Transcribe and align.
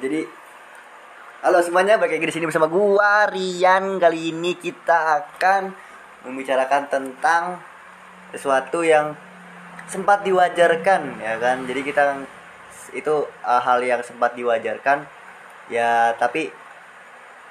jadi 0.00 0.24
halo 1.44 1.60
semuanya 1.60 2.00
balik 2.00 2.16
lagi 2.16 2.32
di 2.32 2.34
sini 2.40 2.48
bersama 2.48 2.64
gua 2.64 3.28
Rian. 3.28 4.00
Kali 4.00 4.32
ini 4.32 4.56
kita 4.56 5.20
akan 5.20 5.68
membicarakan 6.24 6.88
tentang 6.88 7.60
sesuatu 8.32 8.80
yang 8.80 9.12
sempat 9.92 10.24
diwajarkan 10.24 11.20
ya 11.20 11.36
kan? 11.36 11.68
Jadi 11.68 11.80
kita 11.84 12.24
itu 12.96 13.28
uh, 13.44 13.60
hal 13.60 13.84
yang 13.84 14.00
sempat 14.00 14.32
diwajarkan. 14.32 15.04
Ya 15.68 16.16
tapi 16.16 16.48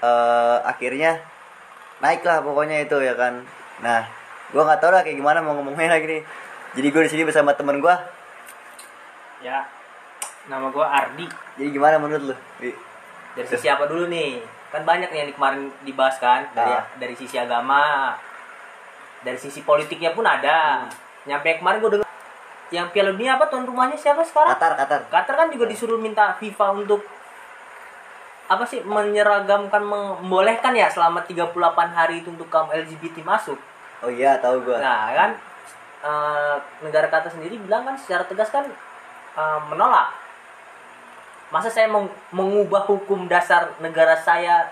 uh, 0.01 0.65
akhirnya 0.65 1.21
naiklah 2.01 2.41
pokoknya 2.41 2.81
itu 2.81 2.97
ya 3.05 3.13
kan? 3.13 3.45
Nah 3.85 4.09
gua 4.49 4.65
nggak 4.65 4.81
tahu 4.81 4.91
lah 4.97 5.05
kayak 5.05 5.21
gimana 5.21 5.45
mau 5.45 5.53
ngomongnya 5.53 5.93
lagi 5.93 6.09
nih. 6.09 6.23
Jadi 6.71 6.87
gue 6.87 7.01
di 7.03 7.11
sini 7.11 7.23
bersama 7.27 7.51
temen 7.53 7.83
gua. 7.83 7.99
Ya, 9.43 9.67
nama 10.43 10.67
gue 10.67 10.81
Ardi. 10.81 11.25
jadi 11.53 11.69
gimana 11.69 11.95
menurut 11.97 12.23
lu? 12.29 12.35
Dari 13.31 13.47
sisi 13.47 13.65
apa 13.65 13.85
dulu 13.85 14.07
nih? 14.07 14.41
Kan 14.67 14.81
banyak 14.81 15.07
nih 15.07 15.19
yang 15.21 15.31
kemarin 15.31 15.67
dibahas 15.81 16.15
kan 16.17 16.47
dari 16.51 16.71
Ah. 16.71 16.83
dari 16.95 17.11
sisi 17.11 17.35
agama, 17.35 18.15
dari 19.21 19.35
sisi 19.35 19.61
politiknya 19.61 20.11
pun 20.11 20.23
ada. 20.23 20.87
Nyampe 21.23 21.59
kemarin 21.59 21.79
gue 21.79 21.91
dengar 21.93 22.09
yang 22.69 22.87
Piala 22.89 23.11
Dunia 23.11 23.35
apa 23.35 23.45
tuan 23.45 23.63
rumahnya 23.63 23.95
siapa 23.95 24.23
sekarang? 24.23 24.51
Qatar 24.51 24.73
Qatar 24.75 25.01
Qatar 25.07 25.35
kan 25.35 25.47
juga 25.47 25.65
disuruh 25.65 25.97
minta 25.97 26.33
FIFA 26.33 26.67
untuk 26.77 27.03
apa 28.47 28.63
sih 28.63 28.79
menyeragamkan 28.81 29.79
membolehkan 29.79 30.73
ya 30.73 30.87
selama 30.87 31.21
38 31.21 31.55
hari 31.89 32.19
itu 32.19 32.29
untuk 32.29 32.47
kaum 32.47 32.67
LGBT 32.67 33.21
masuk. 33.21 33.55
oh 34.01 34.09
iya 34.09 34.35
tahu 34.35 34.59
gua 34.61 34.75
Nah, 34.75 35.13
kan 35.13 35.31
eh, 36.01 36.55
negara 36.81 37.07
Qatar 37.07 37.29
sendiri 37.29 37.55
bilang 37.57 37.85
kan 37.85 37.93
secara 37.93 38.25
tegas 38.25 38.49
kan 38.49 38.65
eh, 39.31 39.59
menolak. 39.69 40.09
Masa 41.51 41.67
saya 41.67 41.85
meng- 41.85 42.11
mengubah 42.31 42.87
hukum 42.87 43.27
dasar 43.27 43.75
negara 43.77 44.15
saya 44.15 44.71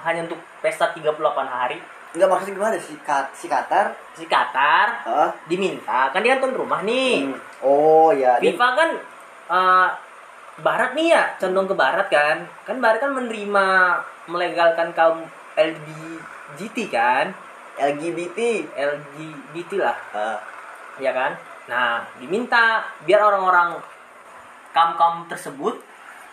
hanya 0.00 0.22
untuk 0.24 0.38
pesta 0.62 0.94
38 0.94 1.18
hari? 1.44 1.78
Enggak 2.10 2.26
maksudnya 2.26 2.54
gimana 2.56 2.76
si 2.78 2.94
Kat 3.02 3.26
si 3.34 3.46
Qatar? 3.46 3.94
Si 4.14 4.26
Qatar 4.26 5.06
Hah? 5.06 5.30
diminta, 5.46 6.10
kan 6.10 6.22
dia 6.22 6.34
kan 6.34 6.46
tuan 6.46 6.54
rumah 6.56 6.82
nih. 6.82 7.26
Hmm. 7.26 7.38
Oh 7.62 8.10
ya. 8.10 8.38
dia- 8.38 8.54
FIFA 8.54 8.68
kan 8.74 8.90
eh, 9.50 9.88
barat 10.58 10.90
nih 10.94 11.06
ya, 11.10 11.22
condong 11.38 11.66
ke 11.66 11.74
barat 11.74 12.06
kan. 12.06 12.46
Kan 12.62 12.78
barat 12.78 12.98
kan 12.98 13.10
menerima 13.10 13.66
melegalkan 14.26 14.90
kaum 14.94 15.26
LGBT 15.54 16.76
kan. 16.88 17.26
LGBT. 17.78 18.38
LGBT 18.70 19.70
lah. 19.78 19.96
Ah, 20.14 20.38
ya 20.98 21.10
kan 21.10 21.32
nah 21.64 22.02
diminta 22.18 22.82
biar 23.06 23.22
orang-orang 23.22 23.78
kaum 24.70 24.94
kaum 24.94 25.16
tersebut 25.26 25.78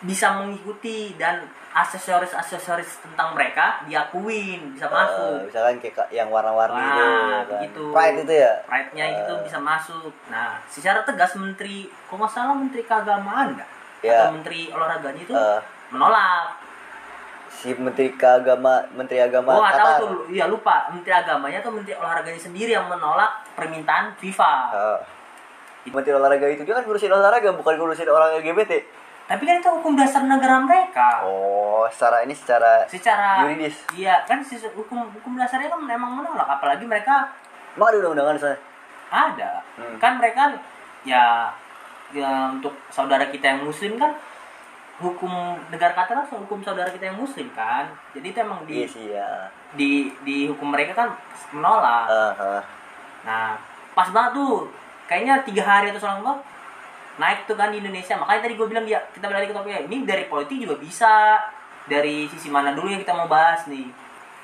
bisa 0.00 0.30
mengikuti 0.32 1.12
dan 1.14 1.42
aksesoris 1.68 2.30
aksesoris 2.30 3.02
tentang 3.02 3.34
mereka 3.34 3.82
diakuin 3.84 4.72
bisa 4.72 4.86
eh, 4.86 4.92
masuk 4.92 5.34
misalkan 5.44 5.74
kayak 5.78 5.94
ka- 5.96 6.10
yang 6.10 6.28
warna-warni 6.28 6.78
itu. 6.78 7.02
Wah, 7.02 7.10
kan. 7.44 7.44
begitu. 7.52 7.82
Pride 7.90 8.18
itu 8.20 8.34
ya. 8.36 8.52
pride-nya 8.64 9.04
Eh, 9.04 9.14
itu 9.16 9.32
bisa 9.42 9.58
masuk 9.58 10.10
nah 10.26 10.58
secara 10.66 11.02
tegas 11.02 11.34
menteri 11.34 11.76
kok 11.88 12.14
nggak 12.14 12.30
salah 12.30 12.54
menteri 12.54 12.82
keagamaan 12.82 13.54
nggak 13.54 13.70
Ya. 13.98 14.14
atau 14.22 14.32
menteri 14.32 14.70
olahraganya 14.70 15.18
itu 15.20 15.34
eh, 15.34 15.58
menolak 15.90 16.54
si 17.50 17.74
Menteri 17.74 18.14
Keagama 18.14 18.86
Menteri 18.92 19.18
Agama 19.18 19.50
oh 19.52 19.66
tahu 19.66 19.90
tuh 19.98 20.10
ya 20.30 20.46
lupa 20.46 20.86
menteri 20.88 21.10
agamanya 21.10 21.58
atau 21.58 21.74
menteri 21.74 21.90
olahraganya 21.92 22.38
sendiri 22.38 22.70
yang 22.70 22.86
menolak 22.86 23.26
permintaan 23.52 24.14
FIFA 24.14 24.52
Ah. 24.70 24.98
Menteri 25.90 26.12
olahraga 26.12 26.46
itu 26.46 26.62
dia 26.62 26.72
kan 26.72 26.82
ngurusin 26.82 27.08
olahraga 27.08 27.50
bukan 27.52 27.74
ngurusin 27.74 28.06
orang 28.06 28.36
LGBT. 28.36 28.72
tapi 29.24 29.44
kan 29.44 29.60
itu 29.60 29.68
hukum 29.68 29.92
dasar 29.92 30.24
negara 30.24 30.56
mereka 30.58 31.20
Oh, 31.20 31.84
secara 31.86 32.24
ini 32.24 32.32
secara 32.32 32.88
secara 32.88 33.44
Yuridis. 33.44 33.76
iya 33.92 34.24
kan 34.24 34.40
hukum 34.72 35.04
hukum 35.12 35.36
dasarnya 35.36 35.68
kan 35.68 35.80
memang 35.80 36.16
menolak 36.16 36.48
apalagi 36.50 36.82
mereka 36.82 37.28
Emang 37.74 37.88
ada 37.88 37.96
undang-undangan 38.02 38.34
di 38.34 38.42
sana? 38.42 38.56
ada 39.08 39.50
Hmm. 39.76 39.96
kan 39.96 40.16
mereka 40.16 40.56
ya 41.02 41.52
ya 42.10 42.28
untuk 42.50 42.72
saudara 42.88 43.28
kita 43.28 43.52
yang 43.52 43.62
muslim 43.62 43.94
kan 43.94 44.16
hukum 44.98 45.30
negara 45.68 45.94
Qatar 45.94 46.18
kan 46.18 46.28
hukum 46.34 46.58
saudara 46.58 46.88
kita 46.88 47.06
yang 47.06 47.16
muslim 47.16 47.46
kan 47.52 47.86
jadi 48.10 48.26
itu 48.26 48.38
emang 48.40 48.64
di 48.64 48.74
Iya 48.74 48.88
sih 48.88 49.06
ya. 49.12 49.28
di 49.72 49.90
di 50.24 50.48
hukum 50.48 50.68
mereka 50.68 50.96
kan 50.96 51.08
menolak 51.50 52.08
Ah, 52.08 52.32
ah. 52.34 52.60
nah 53.22 53.54
pas 53.92 54.08
banget 54.08 54.34
tuh 54.34 54.66
kayaknya 55.08 55.40
tiga 55.42 55.64
hari 55.64 55.88
atau 55.90 56.04
selama 56.04 56.38
naik 57.18 57.48
tuh 57.50 57.58
kan 57.58 57.74
di 57.74 57.82
Indonesia. 57.82 58.14
Makanya 58.14 58.40
tadi 58.46 58.54
gue 58.54 58.66
bilang 58.70 58.86
ya 58.86 59.00
kita 59.10 59.26
lagi 59.26 59.50
ke 59.50 59.54
topiknya 59.56 59.82
ini 59.88 60.06
dari 60.06 60.30
politik 60.30 60.56
juga 60.62 60.78
bisa. 60.78 61.40
Dari 61.88 62.28
sisi 62.28 62.52
mana 62.52 62.76
dulu 62.76 62.92
yang 62.92 63.00
kita 63.00 63.16
mau 63.16 63.24
bahas 63.26 63.64
nih. 63.64 63.88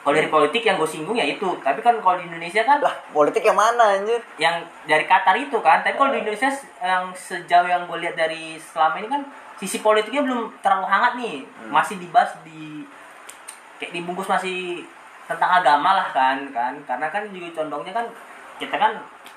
Kalau 0.00 0.16
dari 0.16 0.28
politik 0.28 0.64
yang 0.64 0.80
gue 0.80 0.88
singgung 0.88 1.16
ya 1.16 1.28
itu. 1.28 1.44
Tapi 1.60 1.80
kan 1.84 2.00
kalau 2.00 2.16
di 2.16 2.24
Indonesia 2.24 2.64
kan 2.64 2.80
Lah, 2.80 2.92
politik 3.12 3.44
yang 3.44 3.56
mana 3.56 4.00
anjir? 4.00 4.20
yang 4.40 4.64
dari 4.88 5.04
Qatar 5.04 5.36
itu 5.36 5.60
kan. 5.60 5.84
Tapi 5.84 5.96
kalau 5.96 6.12
di 6.12 6.24
Indonesia 6.24 6.48
yang 6.80 7.12
sejauh 7.12 7.68
yang 7.68 7.84
gue 7.84 8.00
lihat 8.00 8.16
dari 8.16 8.56
selama 8.56 8.96
ini 9.00 9.08
kan 9.12 9.22
sisi 9.60 9.84
politiknya 9.84 10.24
belum 10.24 10.48
terlalu 10.64 10.86
hangat 10.88 11.12
nih. 11.20 11.36
Masih 11.68 12.00
dibahas 12.00 12.32
di 12.48 12.84
kayak 13.76 13.92
dibungkus 13.92 14.28
masih 14.28 14.88
tentang 15.28 15.60
agama 15.60 16.00
lah 16.00 16.08
kan 16.16 16.48
kan. 16.48 16.72
Karena 16.88 17.12
kan 17.12 17.28
juga 17.28 17.60
condongnya 17.60 17.92
kan 17.92 18.08
kita 18.56 18.76
kan 18.80 18.92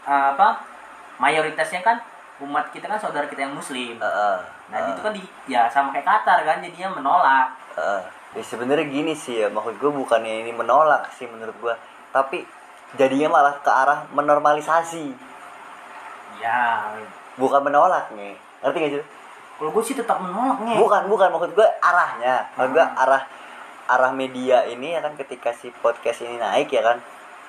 eh, 0.07 0.27
apa 0.31 0.76
mayoritasnya 1.17 1.81
kan 1.81 1.97
umat 2.37 2.69
kita 2.69 2.85
kan 2.85 3.01
saudara 3.01 3.25
kita 3.25 3.49
yang 3.49 3.57
muslim. 3.57 3.97
Ah, 3.97 4.05
ah, 4.05 4.37
nah 4.69 4.77
ah. 4.77 4.89
itu 4.93 5.01
kan 5.01 5.11
di 5.13 5.23
ya 5.49 5.65
sama 5.69 5.89
kayak 5.89 6.05
Qatar 6.05 6.45
kan 6.45 6.61
jadinya 6.61 6.93
menolak. 6.93 7.49
Uh, 7.77 8.01
ya 8.37 8.43
sebenarnya 8.45 8.85
gini 8.85 9.13
sih 9.17 9.41
ya 9.45 9.47
maksud 9.49 9.81
gue 9.81 9.89
bukannya 9.89 10.45
ini 10.45 10.53
menolak 10.53 11.09
sih 11.13 11.25
menurut 11.25 11.53
gue 11.57 11.75
tapi 12.13 12.45
jadinya 12.97 13.33
malah 13.33 13.57
ke 13.61 13.71
arah 13.73 14.05
menormalisasi. 14.13 15.05
Ya. 16.37 16.93
Bukan 17.37 17.61
menolak 17.65 18.13
nih 18.13 18.37
ngerti 18.61 18.77
gak 18.77 18.91
sih? 18.93 19.05
Kalau 19.57 19.73
gue 19.73 19.83
sih 19.85 19.97
tetap 19.97 20.21
menolak 20.21 20.61
nih 20.61 20.77
bukan 20.77 21.09
bukan 21.09 21.27
maksud 21.33 21.51
gue 21.57 21.67
arahnya. 21.81 22.53
Maksud 22.53 22.71
gue 22.77 22.85
arah 22.85 23.23
arah 23.87 24.11
media 24.13 24.67
ini 24.69 24.93
ya 24.93 25.01
kan 25.01 25.17
ketika 25.17 25.55
si 25.57 25.73
podcast 25.81 26.21
ini 26.21 26.37
naik 26.37 26.69
ya 26.69 26.85
kan. 26.85 27.01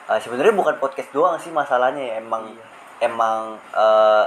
Uh, 0.08 0.16
sebenarnya 0.16 0.56
bukan 0.56 0.80
podcast 0.80 1.12
doang 1.12 1.36
sih 1.36 1.52
masalahnya 1.52 2.00
ya 2.00 2.24
emang 2.24 2.48
Iya. 2.48 2.77
Emang 2.98 3.58
uh, 3.74 4.24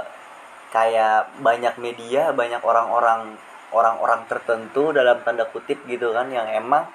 kayak 0.72 1.28
banyak 1.44 1.76
media 1.76 2.32
banyak 2.32 2.60
orang-orang 2.64 3.36
orang-orang 3.72 4.24
tertentu 4.28 4.92
dalam 4.92 5.20
tanda 5.24 5.48
kutip 5.48 5.80
gitu 5.88 6.12
kan 6.12 6.28
yang 6.28 6.48
emang 6.48 6.88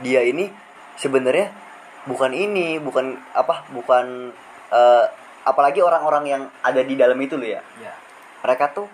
dia 0.00 0.24
ini 0.24 0.48
sebenarnya 0.96 1.52
bukan 2.08 2.32
ini 2.32 2.80
bukan 2.80 3.16
apa 3.32 3.64
bukan 3.72 4.32
uh, 4.72 5.04
apalagi 5.44 5.80
orang-orang 5.80 6.24
yang 6.26 6.42
ada 6.60 6.82
di 6.82 6.98
dalam 6.98 7.16
itu 7.20 7.38
loh 7.38 7.48
ya. 7.48 7.62
Ya 7.80 7.94
mereka 8.46 8.70
tuh 8.70 8.86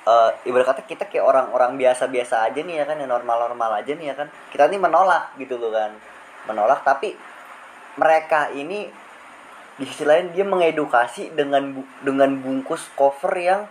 eh 0.00 0.30
ibarat 0.48 0.70
kata 0.70 0.82
kita 0.86 1.04
kayak 1.10 1.26
orang-orang 1.26 1.76
biasa-biasa 1.76 2.46
aja 2.46 2.62
nih 2.64 2.80
ya 2.80 2.84
kan 2.88 2.96
yang 2.96 3.10
normal-normal 3.10 3.82
aja 3.82 3.92
nih 3.92 4.12
ya 4.12 4.14
kan. 4.14 4.30
Kita 4.54 4.70
nih 4.70 4.80
menolak 4.80 5.34
gitu 5.36 5.58
loh 5.58 5.74
kan 5.74 5.90
menolak. 6.46 6.86
Tapi 6.86 7.18
mereka 7.98 8.54
ini 8.54 8.86
di 9.80 9.88
sisi 9.88 10.04
lain 10.04 10.36
dia 10.36 10.44
mengedukasi 10.44 11.32
dengan 11.32 11.72
bu- 11.72 11.88
dengan 12.04 12.36
bungkus 12.36 12.84
cover 12.92 13.32
yang 13.40 13.64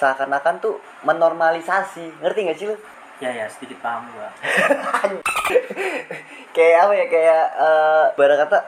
seakan-akan 0.00 0.64
tuh 0.64 0.80
menormalisasi. 1.04 2.24
Ngerti 2.24 2.38
gak 2.48 2.56
sih 2.56 2.66
lu? 2.72 2.76
Ya 3.20 3.28
ya 3.28 3.44
sedikit 3.52 3.76
paham 3.84 4.08
gua. 4.16 4.32
Kayak 6.56 6.78
apa 6.88 6.92
ya? 6.96 7.06
Kayak 7.12 7.44
eh 7.52 8.04
ibarat 8.16 8.38
kata 8.48 8.58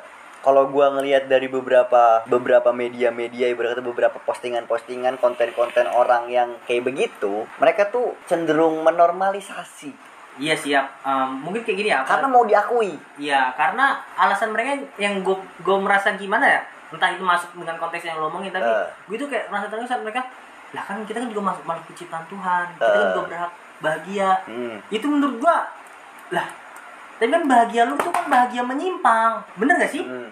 kalau 0.44 0.68
gua 0.68 0.92
ngelihat 0.92 1.24
dari 1.24 1.48
beberapa 1.48 2.20
beberapa 2.28 2.68
media-media 2.68 3.48
ibarat 3.48 3.80
kata 3.80 3.84
beberapa 3.88 4.20
postingan-postingan 4.28 5.16
konten-konten 5.24 5.88
orang 5.88 6.28
yang 6.28 6.60
kayak 6.68 6.84
begitu 6.84 7.48
mereka 7.56 7.88
tuh 7.88 8.12
cenderung 8.28 8.84
menormalisasi 8.84 10.11
iya 10.36 10.54
siap 10.54 10.86
Em, 11.02 11.28
mungkin 11.38 11.60
kayak 11.60 11.76
gini 11.76 11.88
ya 11.88 12.00
karena 12.02 12.26
mau 12.26 12.42
diakui 12.42 12.94
Iya, 13.16 13.52
karena 13.52 13.98
alasan 14.14 14.50
mereka 14.50 14.72
yang 14.96 15.20
gue 15.20 15.34
gue 15.60 15.76
merasa 15.76 16.14
gimana 16.14 16.46
ya, 16.46 16.60
entah 16.88 17.10
itu 17.10 17.20
masuk 17.20 17.52
dengan 17.54 17.76
konteks 17.76 18.04
yang 18.04 18.16
lo 18.16 18.28
omongin, 18.28 18.48
tapi 18.48 18.64
Eh. 18.64 18.86
gue 19.08 19.16
tuh 19.16 19.28
kayak 19.28 19.48
merasa 19.48 19.68
terus 19.68 19.84
saat 19.84 20.00
mereka, 20.00 20.24
lah 20.72 20.82
kan 20.82 21.04
kita 21.04 21.20
kan 21.20 21.28
juga 21.28 21.42
masuk 21.48 21.64
makhluk 21.64 21.86
penciptaan 21.86 22.24
Tuhan, 22.26 22.64
kita 22.72 22.86
kan 22.86 22.96
Eh. 22.98 23.08
juga 23.10 23.22
berhak 23.26 23.52
bahagia. 23.78 24.30
hmm. 24.46 24.76
Itu 24.88 25.06
menurut 25.06 25.36
gua, 25.36 25.66
lah, 26.30 26.46
tapi 27.18 27.28
kan 27.28 27.44
bahagia 27.44 27.82
lu 27.84 27.94
tuh 27.96 28.08
kan 28.08 28.24
bahagia 28.26 28.62
menyimpang, 28.62 29.42
bener 29.56 29.74
gak 29.76 29.90
sih? 29.90 30.06
Hmm. 30.06 30.30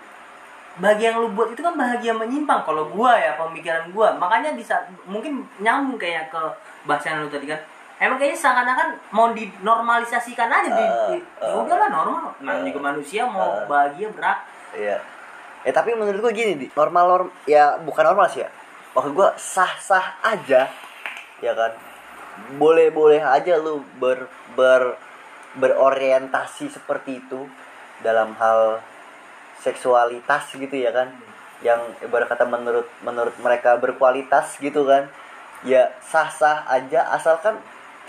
Bahagia 0.79 1.13
yang 1.13 1.21
lu 1.21 1.35
buat 1.35 1.51
itu 1.51 1.61
kan 1.61 1.75
bahagia 1.75 2.15
menyimpang. 2.15 2.63
Kalau 2.63 2.89
gua 2.89 3.19
ya 3.19 3.35
pemikiran 3.35 3.91
gua, 3.91 4.15
makanya 4.17 4.55
di 4.55 4.63
saat 4.63 4.87
mungkin 5.05 5.43
nyambung 5.59 5.99
kayak 5.99 6.31
ke 6.31 6.41
bahasa 6.87 7.11
yang 7.11 7.27
lu 7.27 7.29
tadi 7.29 7.45
kan. 7.45 7.59
Emang 8.01 8.17
kayaknya 8.17 8.41
seakan-akan 8.41 8.89
mau 9.13 9.29
dinormalisasikan 9.31 10.49
aja 10.49 10.71
di, 10.73 10.81
Eh, 10.81 10.97
di- 11.13 11.25
ya 11.37 11.53
eh. 11.53 11.61
udahlah 11.61 11.89
normal. 11.93 12.33
Nah, 12.41 12.57
Eh. 12.57 12.65
juga 12.65 12.81
manusia 12.89 13.29
mau 13.29 13.61
Eh. 13.61 13.69
bahagia 13.69 14.09
berat. 14.09 14.39
Iya. 14.73 14.97
Ya 15.61 15.73
tapi 15.77 15.93
menurut 15.93 16.17
gua 16.19 16.33
gini 16.33 16.57
di 16.57 16.67
normal 16.73 17.05
norm 17.07 17.29
ya 17.45 17.77
bukan 17.79 18.01
normal 18.03 18.25
sih 18.27 18.41
ya. 18.41 18.49
Maksud 18.97 19.13
gua 19.13 19.37
sah 19.37 19.77
sah 19.77 20.17
aja 20.25 20.73
ya 21.39 21.53
kan 21.53 21.77
boleh-boleh 22.57 23.21
aja 23.21 23.61
lu 23.61 23.85
ber 23.97 24.25
ber 24.57 24.97
berorientasi 25.53 26.73
seperti 26.73 27.21
itu 27.21 27.45
dalam 28.01 28.33
hal 28.35 28.81
seksualitas 29.61 30.49
gitu 30.55 30.73
ya 30.73 30.89
kan 30.91 31.13
yang 31.61 31.77
ibarat 32.01 32.25
kata 32.27 32.49
menurut 32.49 32.89
menurut 33.05 33.37
mereka 33.37 33.77
berkualitas 33.77 34.57
gitu 34.57 34.89
kan 34.89 35.13
ya 35.61 35.93
sah-sah 36.01 36.65
aja 36.65 37.05
asalkan 37.13 37.61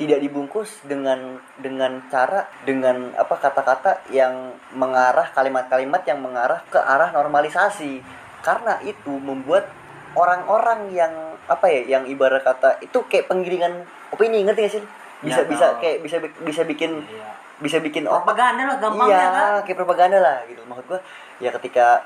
tidak 0.02 0.18
dibungkus 0.18 0.82
dengan 0.82 1.38
dengan 1.62 2.02
cara 2.10 2.50
dengan 2.66 3.14
apa 3.14 3.38
kata-kata 3.38 4.02
yang 4.10 4.50
mengarah 4.74 5.30
kalimat-kalimat 5.30 6.02
yang 6.10 6.18
mengarah 6.18 6.66
ke 6.66 6.82
arah 6.82 7.14
normalisasi 7.14 8.02
karena 8.42 8.82
itu 8.82 9.14
membuat 9.22 9.70
orang-orang 10.18 10.90
yang 10.90 11.14
apa 11.46 11.70
ya 11.70 11.98
yang 11.98 12.04
ibarat 12.10 12.42
kata 12.42 12.82
itu 12.82 13.06
kayak 13.06 13.30
penggiringan 13.30 13.86
opini 14.10 14.42
ngerti 14.42 14.62
gak 14.66 14.74
sih 14.74 14.84
bisa 15.22 15.46
Ya, 15.46 15.46
bisa 15.46 15.66
tahu. 15.70 15.80
kayak 15.86 15.98
bisa 16.02 16.18
bisa 16.42 16.62
bikin 16.66 17.06
Iya. 17.06 17.30
bisa 17.62 17.78
bikin 17.78 18.10
propaganda 18.10 18.66
lah 18.66 18.78
gampangnya 18.82 19.22
iya, 19.22 19.30
kan 19.30 19.52
kayak 19.62 19.78
propaganda 19.78 20.18
lah 20.18 20.42
gitu. 20.50 20.66
Maksud 20.66 20.86
gua 20.90 21.00
ya 21.38 21.54
ketika 21.54 22.02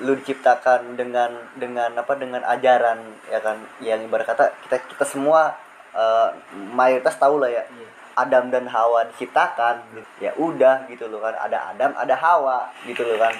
lu 0.00 0.12
diciptakan 0.12 0.92
dengan 0.92 1.32
dengan 1.56 1.88
apa 1.96 2.12
dengan 2.16 2.44
ajaran 2.44 3.00
ya 3.28 3.40
kan 3.40 3.56
yang 3.80 4.00
ibarat 4.00 4.28
kata 4.28 4.52
kita 4.64 4.76
kita 4.92 5.04
semua 5.08 5.56
eh, 5.92 6.28
mayoritas 6.70 7.16
tahu 7.16 7.38
lah 7.38 7.48
ya 7.48 7.62
Iya. 7.62 7.88
Adam 8.16 8.50
dan 8.50 8.66
Hawa 8.66 9.06
diciptakan 9.06 9.80
gitu. 9.90 10.08
ya 10.20 10.30
udah 10.34 10.84
gitu 10.86 11.06
loh 11.06 11.18
kan 11.18 11.32
ada 11.32 11.70
Adam 11.70 11.94
ada 11.94 12.12
Hawa 12.12 12.68
gitu 12.84 13.00
loh 13.02 13.16
kan 13.16 13.32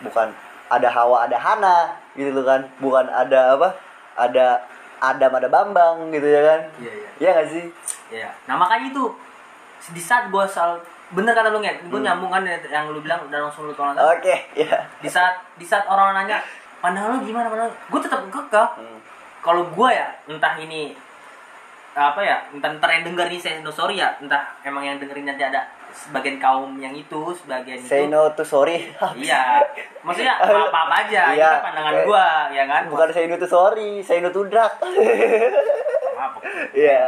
bukan 0.00 0.28
ada 0.68 0.88
Hawa 0.88 1.26
ada 1.26 1.34
Hana 1.34 1.76
gitu 2.12 2.30
loh 2.30 2.44
kan 2.44 2.60
bukan 2.78 3.06
ada 3.06 3.56
apa 3.56 3.68
ada 4.14 4.62
Adam 5.00 5.32
ada 5.32 5.48
Bambang 5.48 6.08
gitu 6.10 6.24
ya 6.24 6.42
kan 6.44 6.60
iya 6.78 6.92
iya 6.92 7.08
Iya 7.18 7.30
gak 7.34 7.48
sih 7.48 7.64
Iya. 8.12 8.28
Nah 8.44 8.54
makanya 8.56 8.90
itu 8.90 9.04
di 9.88 9.98
saat 9.98 10.28
gue 10.28 10.44
soal 10.44 10.78
bener 11.10 11.32
kata 11.32 11.48
lu 11.48 11.58
nget, 11.58 11.80
gue 11.82 11.92
Hmm. 11.92 12.06
nyambung 12.06 12.30
kan 12.30 12.40
yang 12.46 12.86
lu 12.86 13.00
bilang 13.00 13.20
udah 13.22 13.38
langsung 13.42 13.66
lu 13.66 13.74
tolong 13.74 13.92
oke 13.92 14.34
ya 14.54 14.78
Di 14.98 15.08
saat 15.08 15.34
di 15.56 15.64
saat 15.64 15.84
orang 15.84 16.14
nanya 16.14 16.38
pandangan 16.78 17.16
lu 17.16 17.24
gimana 17.24 17.48
pandangan, 17.48 17.72
gue 17.88 18.00
tetap 18.00 18.20
kekeh. 18.28 18.68
Hmm. 18.76 18.98
Kalau 19.40 19.66
gue 19.66 19.88
ya 19.90 20.06
entah 20.24 20.54
ini 20.56 20.94
apa 21.92 22.20
ya 22.20 22.40
entah 22.48 22.72
ntar 22.72 22.88
yang 22.88 23.04
denger 23.04 23.28
ini 23.28 23.36
saya 23.36 23.60
no 23.60 23.68
sorry 23.68 24.00
ya 24.00 24.08
entah 24.16 24.40
emang 24.64 24.80
yang 24.80 24.96
dengerin 24.96 25.28
nanti 25.28 25.44
ada 25.44 25.60
sebagian 25.92 26.40
kaum 26.40 26.80
yang 26.80 26.96
itu 26.96 27.20
sebagian 27.36 27.76
say 27.76 28.08
itu. 28.08 28.10
No 28.10 28.32
to 28.32 28.40
sorry. 28.40 28.88
Iya 29.12 29.60
maksudnya 30.00 30.34
apa 30.40 30.72
apa 30.72 30.94
aja 31.04 31.22
Iya. 31.30 31.36
itu 31.36 31.44
kan 31.52 31.64
pandangan 31.68 31.94
gue 32.00 32.26
ya 32.56 32.64
kan? 32.64 32.82
Bukan 32.88 33.08
say 33.12 33.28
no 33.28 33.36
to 33.36 33.44
sorry 33.44 34.00
say 34.00 34.18
no 34.18 34.32
to 34.32 34.48
drug. 34.48 34.72
Maaf. 36.16 36.32
Iya. 36.72 37.04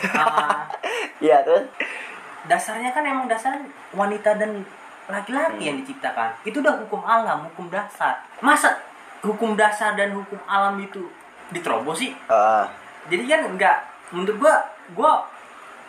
Iya 1.20 1.44
terus. 1.44 1.68
dasarnya 2.48 2.90
kan 2.90 3.04
emang 3.04 3.28
dasar 3.28 3.52
wanita 3.92 4.32
dan 4.34 4.64
laki-laki 5.06 5.68
yang 5.68 5.76
diciptakan. 5.76 6.32
Itu 6.40 6.64
udah 6.64 6.80
hukum 6.80 7.04
alam 7.04 7.44
hukum 7.52 7.68
dasar. 7.68 8.16
Masa 8.40 8.80
hukum 9.20 9.52
dasar 9.52 9.92
dan 9.92 10.16
hukum 10.16 10.40
alam 10.48 10.80
itu 10.80 11.04
diterobos 11.52 12.00
sih? 12.00 12.16
Ah, 12.32 12.64
jadi 13.12 13.28
kan 13.28 13.52
enggak 13.52 13.76
menurut 14.10 14.36
gua 14.38 14.54
gua 14.94 15.12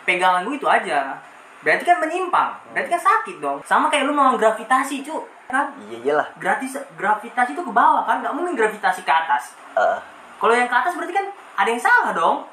pegangan 0.06 0.42
gua 0.46 0.54
itu 0.54 0.66
aja 0.66 1.18
berarti 1.62 1.82
kan 1.86 1.98
menyimpang 2.02 2.50
berarti 2.74 2.90
kan 2.90 3.02
sakit 3.02 3.36
dong 3.38 3.58
sama 3.62 3.86
kayak 3.86 4.06
lu 4.06 4.14
mau 4.14 4.34
gravitasi 4.34 5.06
cu 5.06 5.22
kan 5.46 5.68
iya 5.86 5.98
iyalah. 6.00 6.28
gratis 6.40 6.74
gravitasi 6.98 7.54
itu 7.54 7.62
ke 7.62 7.72
bawah 7.72 8.02
kan 8.02 8.18
nggak 8.24 8.34
mungkin 8.34 8.58
gravitasi 8.58 9.02
ke 9.06 9.12
atas 9.12 9.54
Ah, 9.72 9.96
kalau 10.36 10.52
yang 10.52 10.68
ke 10.68 10.76
atas 10.76 10.92
berarti 10.92 11.16
kan 11.16 11.26
ada 11.56 11.68
yang 11.68 11.80
salah 11.80 12.12
dong 12.12 12.44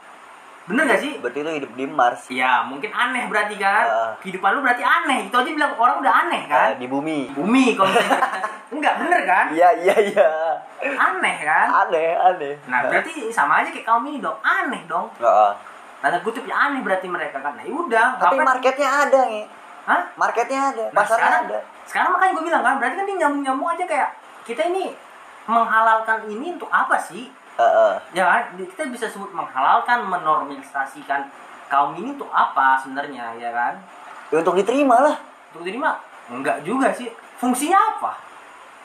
bener 0.69 0.86
gak 0.86 1.01
sih 1.01 1.18
berarti 1.18 1.42
lu 1.42 1.50
hidup 1.50 1.71
di 1.74 1.86
Mars. 1.89 2.30
Ya, 2.30 2.62
mungkin 2.62 2.94
aneh 2.94 3.25
berarti 3.25 3.57
kan. 3.57 3.89
Ah. 3.89 4.13
Kehidupan 4.21 4.54
lu 4.54 4.62
berarti 4.62 4.86
aneh. 4.86 5.25
Itu 5.25 5.42
aja 5.42 5.50
bilang 5.50 5.74
orang 5.74 5.98
udah 5.98 6.13
aneh 6.13 6.45
kan. 6.45 6.77
di 6.77 6.86
bumi. 6.86 7.33
Bumi 7.33 7.74
kalau 7.74 7.89
misalnya. 7.89 8.21
Enggak 8.77 8.94
bener 9.01 9.21
kan? 9.25 9.45
Iya 9.50 9.69
iya 9.81 9.95
iya. 9.98 10.30
Aneh 10.80 11.38
kan? 11.44 11.68
Aneh 11.68 12.16
aneh. 12.16 12.54
Nah, 12.72 12.88
berarti 12.88 13.28
sama 13.30 13.60
aja 13.60 13.70
kayak 13.70 13.84
kaum 13.84 14.08
ini 14.08 14.24
dong. 14.24 14.38
Aneh 14.40 14.81
dong. 14.88 15.12
Ah, 15.20 15.52
ah. 15.52 15.52
Tanda 16.00 16.24
kutip 16.24 16.48
ya 16.48 16.56
aneh 16.56 16.80
berarti 16.80 17.12
mereka 17.12 17.44
kan. 17.44 17.60
Nah, 17.60 17.64
ya 17.68 17.74
udah. 17.76 18.08
Tapi 18.16 18.40
marketnya 18.40 18.90
ada 18.90 19.20
nih. 19.28 19.46
Hah? 19.84 20.02
Marketnya 20.16 20.60
ada. 20.72 20.86
Nah, 20.88 20.96
Pasarnya 20.96 21.20
sekarang, 21.20 21.44
ada. 21.52 21.60
sekarang 21.84 22.10
makanya 22.16 22.31
gue 22.38 22.46
bilang 22.48 22.64
kan, 22.64 22.76
berarti 22.80 22.96
kan 22.96 23.06
dia 23.10 23.18
nyambung-nyambung 23.26 23.70
aja 23.76 23.84
kayak 23.84 24.10
kita 24.48 24.62
ini 24.72 24.96
menghalalkan 25.50 26.20
ini 26.31 26.56
untuk 26.56 26.72
apa 26.72 26.96
sih? 26.96 27.28
Ah. 27.60 28.00
Ya 28.16 28.24
kan? 28.24 28.56
Kita 28.56 28.88
bisa 28.88 29.12
sebut 29.12 29.36
menghalalkan, 29.36 30.08
menormalisasikan 30.08 31.28
kaum 31.68 31.92
ini 32.00 32.16
untuk 32.16 32.31
apa 32.31 32.80
sebenarnya, 32.80 33.36
ya 33.36 33.52
kan? 33.52 33.76
Ya, 34.31 34.40
untuk 34.40 34.56
diterima 34.56 35.04
lah. 35.04 35.16
Untuk 35.52 35.68
diterima? 35.68 36.00
Enggak 36.30 36.62
juga 36.64 36.94
sih. 36.94 37.10
Fungsinya 37.42 37.78
apa? 37.98 38.29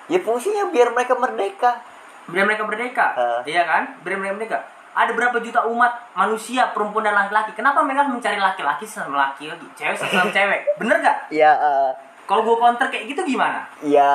Ya 0.06 0.18
fungsinya 0.18 0.68
biar 0.68 0.90
mereka 0.90 1.14
merdeka. 1.14 1.80
Biar 2.26 2.44
mereka 2.44 2.64
merdeka. 2.64 3.06
Ah. 3.14 3.40
Iya 3.42 3.64
kan? 3.64 3.82
Biar 4.00 4.16
mereka 4.16 4.34
merdeka. 4.34 4.58
Ada 4.92 5.10
berapa 5.10 5.36
juta 5.38 5.66
umat 5.66 5.90
manusia, 6.14 6.70
perempuan 6.70 7.02
dan 7.02 7.16
laki-laki? 7.16 7.50
Kenapa 7.52 7.82
mereka 7.82 8.06
mencari 8.06 8.38
laki-laki 8.38 8.84
sama 8.84 9.18
laki-laki, 9.26 9.66
cewek 9.74 9.98
sama 9.98 10.30
cewek? 10.30 10.62
Bener 10.76 10.96
gak? 11.00 11.16
Ya 11.28 11.50
ah, 11.50 11.90
Kalau 12.24 12.40
gue 12.40 12.54
counter 12.54 12.86
kayak 12.88 13.10
gitu 13.10 13.20
gimana? 13.26 13.66
ya 13.82 14.06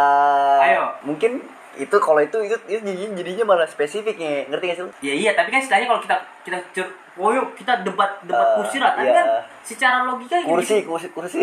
Ayo. 0.57 0.87
mungkin 1.03 1.43
itu 1.75 1.95
kalau 1.95 2.19
itu 2.19 2.35
itu, 2.41 2.55
itu 2.65 2.81
jadinya, 2.81 3.11
jadinya 3.13 3.43
malah 3.45 3.63
spesifik 3.63 4.15
nih 4.15 4.47
ngerti 4.47 4.65
gak 4.65 4.75
sih 4.75 4.83
lu? 4.83 4.91
Ya 4.99 5.13
iya, 5.13 5.31
tapi 5.33 5.49
kan 5.49 5.59
istilahnya 5.59 5.87
kalau 5.87 6.01
kita 6.01 6.15
kita 6.41 6.57
cur, 6.71 6.87
oh 7.15 7.29
yuk 7.29 7.53
kita 7.53 7.83
debat 7.83 8.15
debat 8.23 8.41
Ah, 8.41 8.55
kusir 8.57 8.79
lah. 8.79 8.95
Tapi 8.95 9.05
iya. 9.05 9.15
kan 9.15 9.25
secara 9.61 9.97
logika 10.03 10.35
gitu. 10.37 10.47
kursi 10.49 10.75
kursi 10.81 11.07
kursi 11.11 11.39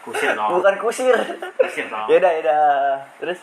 kusir 0.00 0.32
dong. 0.32 0.48
bukan 0.54 0.74
kusir 0.78 1.16
Kusir 1.56 1.84
dong. 1.88 2.06
ya 2.06 2.16
udah 2.16 2.30
ya 2.30 2.40
udah 2.40 2.62
terus 3.18 3.40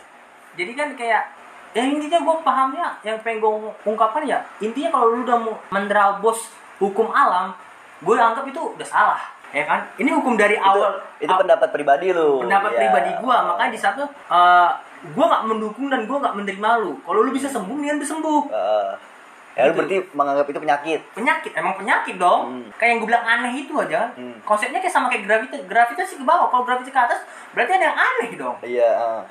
Jadi 0.58 0.72
kan 0.74 0.88
kayak 0.92 1.22
yang 1.70 1.94
intinya 1.94 2.18
gue 2.18 2.36
pahamnya 2.42 2.86
yang 3.02 3.14
pengen 3.20 3.38
gue 3.38 3.50
ungkapkan 3.84 4.24
ya 4.24 4.40
intinya 4.58 4.90
kalau 4.90 5.12
lu 5.12 5.20
udah 5.20 5.36
mau 5.38 5.54
menerabos 5.70 6.48
hukum 6.76 7.06
alam 7.08 7.52
gue 8.00 8.14
anggap 8.16 8.42
itu 8.42 8.56
udah 8.56 8.82
salah 8.84 9.20
ya 9.48 9.62
kan 9.62 9.84
ini 9.94 10.08
hukum 10.10 10.32
dari 10.34 10.56
itu, 10.56 10.64
awal 10.64 10.96
itu 11.18 11.28
aw- 11.28 11.38
pendapat 11.38 11.68
pribadi 11.70 12.08
lu 12.10 12.40
pendapat 12.40 12.70
Ya. 12.70 12.78
pribadi 12.82 13.10
gue 13.14 13.36
makanya 13.44 13.70
di 13.70 13.78
satu 13.78 14.00
uh, 14.26 14.70
gue 15.04 15.24
nggak 15.24 15.44
mendukung 15.44 15.86
dan 15.86 16.02
gue 16.02 16.16
nggak 16.16 16.34
menerima 16.34 16.70
lu 16.80 16.96
kalau 16.98 17.20
lu 17.20 17.30
bisa 17.30 17.46
sembuh 17.46 17.68
mendingan 17.70 17.98
bersembuh 17.98 18.48
Heeh. 18.48 18.90
ya 19.54 19.62
lu 19.62 19.66
Gitu. 19.66 19.76
berarti 19.76 19.96
menganggap 20.12 20.46
itu 20.46 20.58
penyakit 20.58 21.00
penyakit 21.12 21.52
emang 21.52 21.74
penyakit 21.74 22.16
dong 22.16 22.40
Hmm. 22.48 22.66
kayak 22.74 22.90
yang 22.90 22.98
gue 22.98 23.08
bilang 23.08 23.24
aneh 23.24 23.52
itu 23.54 23.72
aja 23.74 24.08
Hmm. 24.10 24.40
konsepnya 24.42 24.78
kayak 24.78 24.94
sama 24.94 25.06
kayak 25.06 25.24
gravitasi 25.24 25.62
gravitasi 25.64 26.12
ke 26.16 26.24
bawah 26.24 26.48
kalau 26.48 26.64
gravitasi 26.64 26.90
ke 26.90 27.00
atas 27.02 27.20
berarti 27.52 27.72
ada 27.74 27.84
yang 27.84 27.98
aneh 27.98 28.30
dong 28.34 28.56
iya 28.62 28.88
heeh. 28.90 29.22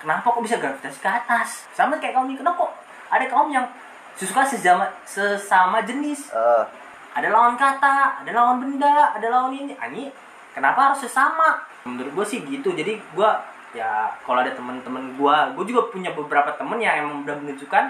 Kenapa 0.00 0.26
kok 0.32 0.44
bisa 0.44 0.56
gravitasi 0.60 0.98
ke 1.00 1.08
atas? 1.08 1.68
Sama 1.72 1.96
kayak 1.96 2.16
kaum 2.16 2.28
ini 2.28 2.38
kenapa 2.38 2.68
kok. 2.68 2.72
Ada 3.10 3.24
kaum 3.30 3.48
yang 3.50 3.66
suka 4.16 4.42
sesama 4.48 4.88
sesama 5.04 5.84
jenis. 5.84 6.32
Heeh. 6.32 6.64
ada 7.16 7.32
lawan 7.32 7.56
kata 7.56 8.20
ada 8.20 8.28
lawan 8.28 8.60
benda 8.60 9.16
ada 9.16 9.26
lawan 9.32 9.52
ini. 9.56 9.72
Ah, 9.80 9.88
ini 9.88 10.12
kenapa 10.52 10.92
harus 10.92 11.00
sesama? 11.04 11.64
Menurut 11.88 12.12
gue 12.12 12.26
sih 12.28 12.44
gitu. 12.44 12.76
Jadi 12.76 13.00
gue 13.00 13.30
ya 13.72 14.12
kalau 14.24 14.44
ada 14.44 14.52
teman-teman 14.52 15.16
gue 15.16 15.36
gue 15.56 15.64
juga 15.72 15.88
punya 15.88 16.12
beberapa 16.12 16.52
temen 16.56 16.76
yang 16.76 17.04
emang 17.04 17.24
udah 17.24 17.36
menunjukkan 17.40 17.84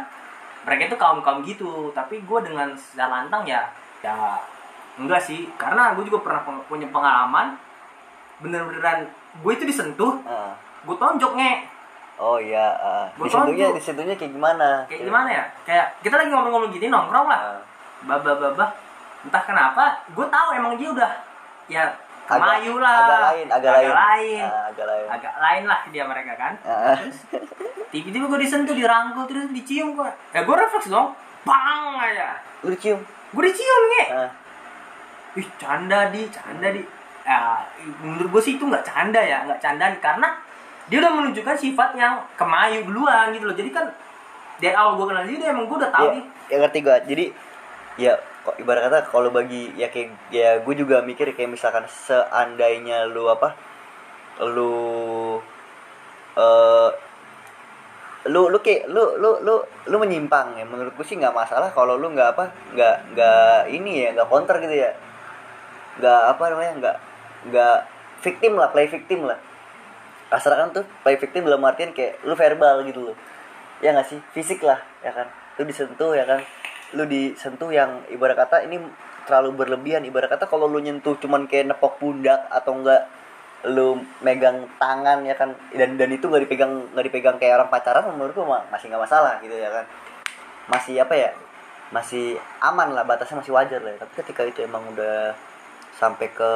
mereka 0.62 0.82
itu 0.90 0.96
kaum 0.98 1.18
kaum 1.26 1.42
gitu. 1.42 1.90
Tapi 1.90 2.22
gue 2.22 2.38
dengan 2.46 2.70
secara 2.78 3.22
lantang 3.22 3.42
ya 3.42 3.66
ya 3.98 4.38
enggak 4.94 5.22
sih. 5.26 5.50
Karena 5.58 5.90
gue 5.98 6.06
juga 6.06 6.22
pernah 6.22 6.46
punya 6.70 6.86
pengalaman 6.94 7.58
bener-beneran 8.38 9.10
gue 9.42 9.52
itu 9.54 9.66
disentuh. 9.66 10.22
Heeh. 10.22 10.52
gue 10.86 10.94
tonjok 10.94 11.34
nge 11.34 11.52
oh 12.16 12.38
iya 12.40 12.66
di 13.14 13.28
situnya 13.28 13.68
tonjok. 13.68 13.76
di 13.76 13.82
situnya 13.82 14.14
kayak 14.14 14.32
gimana? 14.32 14.68
kayak 14.88 15.02
gimana 15.04 15.28
ya? 15.28 15.44
Kayak 15.62 15.86
kita 16.00 16.14
lagi 16.16 16.30
ngomong-ngomong 16.32 16.70
gini 16.70 16.86
nongkrong 16.88 17.28
lah. 17.28 17.40
Baba 18.04 18.32
baba 18.34 18.66
entah 19.20 19.42
kenapa 19.42 19.84
gue 20.08 20.26
tahu 20.26 20.48
emang 20.54 20.76
dia 20.76 20.88
udah 20.88 21.12
ya 21.66 21.84
Agak- 22.26 22.42
lah. 22.74 22.94
agak 23.06 23.20
lain 23.22 23.46
agak, 23.48 23.70
lain. 23.70 23.90
lain. 23.92 24.42
Ah, 24.42 24.64
agak 24.66 24.86
lain. 24.86 25.06
Agak 25.06 25.34
lain 25.36 25.62
lah 25.64 25.80
dia 25.88 26.02
mereka 26.02 26.32
kan. 26.34 26.52
Heeh. 26.58 26.96
tiba-tiba 27.86 28.26
gue 28.26 28.40
disentuh 28.42 28.74
dirangkul 28.74 29.24
terus 29.24 29.46
dicium 29.50 29.94
gue 29.94 30.10
ya 30.34 30.42
gue 30.42 30.54
refleks 30.54 30.88
dong. 30.88 31.14
Bang 31.42 31.94
aja. 31.96 32.34
Lu 32.60 32.70
dicium. 32.70 32.98
Gue 33.30 33.42
dicium 33.44 33.82
nih 33.92 34.06
Heeh. 34.10 34.30
ih 35.36 35.48
canda 35.54 36.10
di. 36.10 36.26
Canda 36.26 36.68
di. 36.70 36.82
Ya 37.22 37.62
menurut 38.00 38.30
gue 38.30 38.42
sih 38.42 38.52
itu 38.54 38.64
nggak 38.64 38.82
canda 38.82 39.18
ya. 39.18 39.46
Nggak 39.46 39.60
candaan 39.60 39.94
karena 40.00 40.28
dia 40.86 40.98
udah 41.02 41.12
menunjukkan 41.18 41.56
sifat 41.58 41.98
yang 41.98 42.22
kemayu 42.38 42.86
duluan 42.86 43.34
gitu 43.34 43.44
loh. 43.50 43.56
Jadi 43.58 43.70
kan 43.74 43.90
dari 44.62 44.72
awal 44.72 44.96
gue 44.96 45.06
kenal 45.10 45.24
dia 45.26 45.38
dia 45.42 45.48
emang 45.50 45.66
gue 45.66 45.76
udah 45.76 45.92
tahu 45.92 46.06
ya, 46.06 46.14
nih. 46.14 46.24
ya 46.46 46.56
ngerti 46.62 46.78
gua. 46.86 46.96
Jadi 47.02 47.24
ya 47.98 48.12
kok 48.46 48.56
ibarat 48.62 48.82
kata 48.86 48.98
kalau 49.10 49.30
bagi 49.34 49.74
ya 49.74 49.90
kayak 49.90 50.14
ya 50.30 50.62
gue 50.62 50.74
juga 50.78 51.02
mikir 51.02 51.34
kayak 51.34 51.50
misalkan 51.50 51.84
seandainya 51.90 53.10
lu 53.10 53.26
apa 53.26 53.58
lu 54.46 55.42
eh 56.38 56.90
lu 58.26 58.50
lu 58.50 58.58
kayak 58.58 58.90
lu 58.90 59.18
lu 59.18 59.42
lu 59.42 59.54
lu 59.66 59.96
menyimpang 59.98 60.54
ya. 60.54 60.64
Menurutku 60.64 61.02
sih 61.02 61.18
nggak 61.18 61.34
masalah 61.34 61.74
kalau 61.74 61.98
lu 61.98 62.14
nggak 62.14 62.38
apa 62.38 62.54
nggak 62.78 62.96
nggak 63.14 63.60
ini 63.74 64.06
ya 64.06 64.08
nggak 64.14 64.30
counter 64.30 64.56
gitu 64.62 64.86
ya. 64.86 64.94
Nggak 65.98 66.20
apa 66.30 66.44
namanya 66.54 66.72
nggak 66.78 66.96
nggak 67.50 67.78
victim 68.22 68.54
lah 68.54 68.70
play 68.70 68.86
victim 68.86 69.26
lah 69.26 69.38
kasar 70.26 70.58
kan 70.58 70.68
tuh 70.74 70.84
play 71.06 71.14
victim 71.16 71.46
dalam 71.46 71.62
artian 71.62 71.94
kayak 71.94 72.22
lu 72.26 72.34
verbal 72.34 72.82
gitu 72.82 73.12
loh. 73.12 73.16
Ya 73.78 73.92
nggak 73.94 74.08
sih? 74.08 74.18
Fisik 74.34 74.64
lah 74.66 74.80
ya 75.04 75.12
kan? 75.14 75.28
Lu 75.60 75.62
disentuh 75.64 76.12
ya 76.16 76.24
kan? 76.26 76.40
Lu 76.98 77.04
disentuh 77.06 77.70
yang 77.70 78.02
ibarat 78.10 78.36
kata 78.36 78.66
ini 78.66 78.80
terlalu 79.26 79.64
berlebihan. 79.64 80.02
Ibarat 80.06 80.34
kata 80.34 80.50
kalau 80.50 80.66
lu 80.66 80.82
nyentuh 80.82 81.14
cuman 81.18 81.46
kayak 81.46 81.70
nepok 81.74 81.98
pundak 82.02 82.46
atau 82.50 82.74
enggak 82.74 83.06
lu 83.66 83.98
megang 84.22 84.66
tangan 84.78 85.22
ya 85.26 85.34
kan? 85.38 85.54
Dan 85.74 85.98
dan 85.98 86.10
itu 86.10 86.26
nggak 86.26 86.46
dipegang 86.46 86.72
nggak 86.94 87.06
dipegang 87.06 87.36
kayak 87.38 87.62
orang 87.62 87.70
pacaran 87.70 88.10
menurutku 88.10 88.42
ma- 88.46 88.66
masih 88.70 88.90
nggak 88.90 89.02
masalah 89.06 89.38
gitu 89.42 89.54
ya 89.54 89.70
kan? 89.70 89.84
Masih 90.66 90.98
apa 91.02 91.14
ya? 91.14 91.30
Masih 91.94 92.34
aman 92.58 92.90
lah 92.90 93.06
batasnya 93.06 93.38
masih 93.38 93.54
wajar 93.54 93.78
lah. 93.78 93.94
Ya. 93.94 93.98
tapi 94.02 94.12
ketika 94.22 94.42
itu 94.42 94.66
emang 94.66 94.82
udah 94.90 95.34
sampai 95.96 96.28
ke 96.34 96.52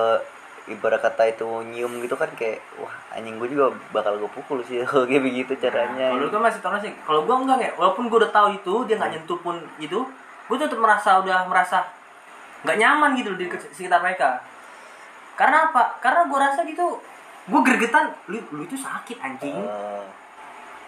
ibarat 0.68 1.00
kata 1.00 1.32
itu 1.32 1.46
nyium 1.72 2.04
gitu 2.04 2.14
kan 2.14 2.28
kayak 2.36 2.60
wah 2.76 2.92
anjing 3.16 3.40
gue 3.40 3.48
juga 3.48 3.72
bakal 3.90 4.20
gue 4.20 4.30
pukul 4.30 4.60
sih 4.62 4.84
kayak 5.08 5.22
begitu 5.24 5.56
caranya 5.56 6.12
Kalau 6.12 6.28
kan 6.28 6.42
masih 6.44 6.60
toleransi. 6.60 6.88
Kalau 7.00 7.24
gua 7.24 7.36
enggak 7.40 7.58
kayak 7.58 7.74
walaupun 7.80 8.04
gua 8.12 8.18
udah 8.26 8.32
tahu 8.32 8.48
itu 8.54 8.74
dia 8.84 8.94
nggak 9.00 9.10
nyentuh 9.16 9.38
pun 9.40 9.56
itu, 9.80 9.98
gua 10.46 10.56
tetap 10.60 10.78
merasa 10.78 11.18
udah 11.18 11.48
merasa 11.48 11.78
nggak 12.62 12.76
nyaman 12.76 13.10
gitu 13.16 13.34
di 13.40 13.48
sekitar 13.72 14.04
mereka. 14.04 14.44
Karena 15.34 15.72
apa? 15.72 15.96
Karena 16.04 16.28
gua 16.28 16.38
rasa 16.52 16.60
gitu 16.68 17.00
gua 17.48 17.60
gergetan 17.64 18.12
lu 18.28 18.38
lu 18.52 18.62
itu 18.68 18.76
sakit 18.76 19.16
anjing. 19.18 19.56
Eh, 19.56 20.04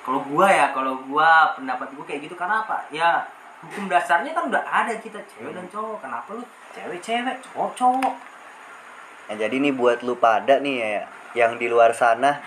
Kalau 0.03 0.21
gua 0.27 0.47
ya, 0.51 0.67
kalau 0.75 0.99
gua 1.09 1.57
pendapat 1.57 1.89
gua 1.97 2.05
kayak 2.05 2.29
gitu 2.29 2.35
karena 2.37 2.63
apa? 2.63 2.87
Ya 2.93 3.25
hukum 3.63 3.87
dasarnya 3.87 4.35
kan 4.35 4.51
udah 4.51 4.63
ada 4.63 4.93
kita 4.99 5.19
cewek 5.27 5.55
dan 5.55 5.67
cowok. 5.73 6.03
Kenapa 6.03 6.29
lu 6.35 6.45
cewek 6.75 6.99
cewek, 7.01 7.37
cowok 7.51 7.73
cowok? 7.79 8.15
Nah, 9.29 9.37
jadi 9.39 9.55
nih 9.63 9.73
buat 9.73 10.03
lu 10.03 10.19
pada 10.19 10.59
nih 10.59 10.75
ya, 10.83 11.03
yang 11.33 11.57
di 11.57 11.71
luar 11.71 11.95
sana, 11.95 12.43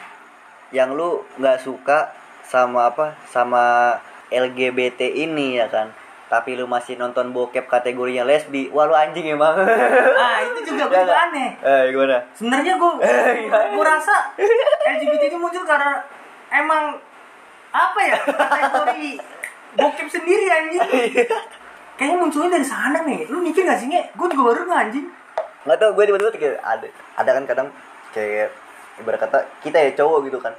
yang 0.75 0.93
lu 0.93 1.23
nggak 1.39 1.63
suka 1.63 2.11
sama 2.45 2.91
apa, 2.91 3.15
sama 3.31 3.95
LGBT 4.29 5.07
ini 5.07 5.57
ya 5.57 5.71
kan, 5.71 5.89
tapi 6.27 6.57
lu 6.57 6.67
masih 6.67 6.99
nonton 6.99 7.31
bokep 7.31 7.65
kategorinya 7.65 8.27
lesbi, 8.27 8.69
wah 8.69 8.85
lu 8.85 8.93
anjing 8.93 9.33
emang. 9.33 9.55
Nah 9.57 10.41
itu 10.45 10.73
juga 10.73 10.91
gua 10.91 10.95
Ya 10.95 11.01
juga 11.07 11.17
aneh. 11.29 11.49
Eh 11.63 11.83
gimana? 11.93 12.17
sebenarnya 12.35 12.73
gue 12.77 12.91
gue 13.73 13.85
rasa 13.85 14.15
LGBT 14.85 15.21
ini 15.31 15.37
muncul 15.39 15.63
karena 15.65 16.01
emang 16.51 16.97
apa 17.71 17.99
ya 18.03 18.17
kategori 18.19 19.09
bokep 19.79 20.07
sendiri 20.11 20.45
anjing. 20.51 20.81
Kayaknya 21.97 22.17
munculnya 22.19 22.59
dari 22.59 22.67
sana 22.67 23.07
nih. 23.07 23.31
Lu 23.31 23.39
mikir 23.39 23.63
gak 23.63 23.79
sih 23.79 23.87
nge? 23.87 24.11
Gue 24.19 24.27
juga 24.27 24.51
baru 24.51 24.67
nggak 24.67 24.83
anjing 24.91 25.07
Nggak 25.65 25.77
tau, 25.81 25.91
gue 25.97 26.03
tiba-tiba 26.05 26.29
kayak 26.29 26.61
ada, 26.61 26.87
ada 27.17 27.29
kan 27.33 27.43
kadang 27.49 27.67
kayak 28.13 28.53
ibarat 29.01 29.19
kata 29.25 29.37
kita 29.65 29.77
ya 29.81 29.91
cowok 29.97 30.29
gitu 30.29 30.37
kan, 30.37 30.53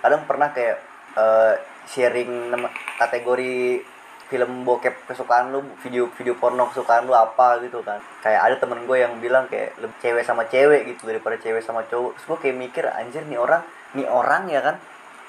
kadang 0.00 0.24
pernah 0.24 0.48
kayak 0.50 0.80
eh, 1.14 1.54
sharing 1.86 2.50
nama, 2.50 2.72
kategori 2.96 3.84
film 4.26 4.66
bokep 4.66 5.06
kesukaan 5.06 5.54
lu, 5.54 5.62
video 5.86 6.10
video 6.18 6.34
porno 6.34 6.66
kesukaan 6.66 7.06
lu 7.06 7.14
apa 7.14 7.62
gitu 7.62 7.78
kan. 7.86 8.02
Kayak 8.24 8.40
ada 8.42 8.54
temen 8.58 8.82
gue 8.82 8.98
yang 8.98 9.14
bilang 9.22 9.46
kayak 9.46 9.78
lebih 9.78 9.94
cewek 10.02 10.24
sama 10.26 10.48
cewek 10.50 10.88
gitu 10.90 11.06
daripada 11.06 11.38
cewek 11.38 11.62
sama 11.62 11.86
cowok. 11.86 12.18
Terus 12.18 12.26
gue 12.26 12.38
kayak 12.42 12.56
mikir 12.58 12.84
anjir 12.90 13.22
nih 13.28 13.38
orang, 13.38 13.62
nih 13.94 14.08
orang 14.10 14.50
ya 14.50 14.60
kan, 14.66 14.76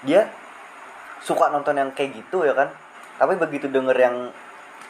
dia 0.01 0.25
suka 1.21 1.53
nonton 1.53 1.77
yang 1.77 1.93
kayak 1.93 2.17
gitu 2.17 2.41
ya 2.41 2.57
kan. 2.57 2.73
Tapi 3.21 3.37
begitu 3.37 3.69
denger 3.69 3.97
yang 3.97 4.15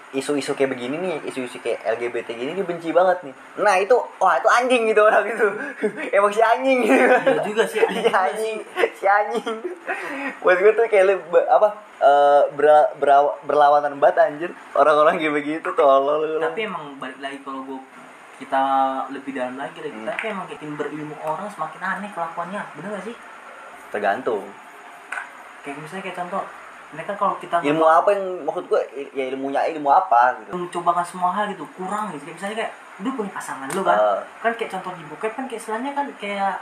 isu-isu 0.10 0.52
kayak 0.52 0.72
begini 0.72 0.96
nih, 0.96 1.20
isu-isu 1.26 1.60
kayak 1.60 1.84
LGBT 1.86 2.32
gini 2.32 2.52
dia 2.52 2.64
benci 2.64 2.90
banget 2.90 3.20
nih. 3.22 3.34
Nah 3.58 3.76
itu, 3.76 3.92
wah 4.18 4.36
itu 4.36 4.48
anjing 4.48 4.88
gitu 4.88 5.02
orang 5.02 5.26
itu. 5.26 5.48
Emang 6.16 6.32
si 6.32 6.40
anjing 6.40 6.80
gitu. 6.82 6.96
Iya 6.96 7.40
juga 7.48 7.64
sih, 7.64 7.78
si 7.78 7.84
anjing 7.84 8.02
juga 8.02 8.20
anjing, 8.24 8.58
si 8.94 9.06
anjing. 9.06 9.56
Buat 10.40 10.58
gue 10.58 10.72
tuh 10.74 10.86
kayak 10.86 11.06
be- 11.28 11.48
apa 11.48 11.70
eh, 12.00 12.42
ber- 12.52 12.92
beraw- 12.96 13.36
berlawanan 13.44 13.98
banget 13.98 14.18
anjir. 14.22 14.50
Orang-orang 14.72 15.18
kayak 15.18 15.34
begitu 15.34 15.70
tolol. 15.74 16.40
tapi 16.40 16.64
emang 16.64 16.96
balik 16.98 17.20
lagi 17.20 17.40
kalau 17.42 17.62
gue 17.64 17.80
kita 18.38 18.62
lebih 19.10 19.34
dalam 19.34 19.58
lagi 19.58 19.82
lagi 19.82 19.92
Hmm. 19.92 20.06
tapi 20.06 20.30
emang 20.30 20.46
makin 20.46 20.70
berilmu 20.72 21.16
orang 21.20 21.50
semakin 21.50 21.82
aneh 21.82 22.10
kelakuannya 22.12 22.62
bener 22.72 22.90
gak 22.94 23.04
sih 23.04 23.16
tergantung. 23.90 24.46
kayak 25.60 25.82
misalnya 25.82 26.04
kayak 26.06 26.18
contoh 26.18 26.44
mereka 26.90 27.12
kalau 27.14 27.36
kita 27.36 27.60
Ilmu 27.60 27.84
apa 27.84 28.10
yang 28.10 28.24
maksud 28.42 28.64
gue 28.66 28.80
ya 29.12 29.28
ilmunya 29.28 29.60
ilmu 29.70 29.90
apa 29.90 30.40
gitu. 30.40 30.56
mencobakan 30.56 31.04
semua 31.04 31.30
hal 31.30 31.48
gitu 31.48 31.68
kurang 31.74 32.12
gitu 32.12 32.24
kayak 32.24 32.36
misalnya 32.36 32.58
kayak 32.58 32.72
lu 32.98 33.10
punya 33.12 33.32
pasangan 33.32 33.68
lu 33.68 33.82
kan 33.82 33.98
Ah. 33.98 34.20
kan 34.40 34.52
kayak 34.54 34.72
contoh 34.72 34.92
di 34.92 35.04
bokep 35.06 35.32
kan 35.32 35.44
kayak 35.46 35.60
istilahnya 35.60 35.92
kan 35.92 36.08
kayak 36.16 36.56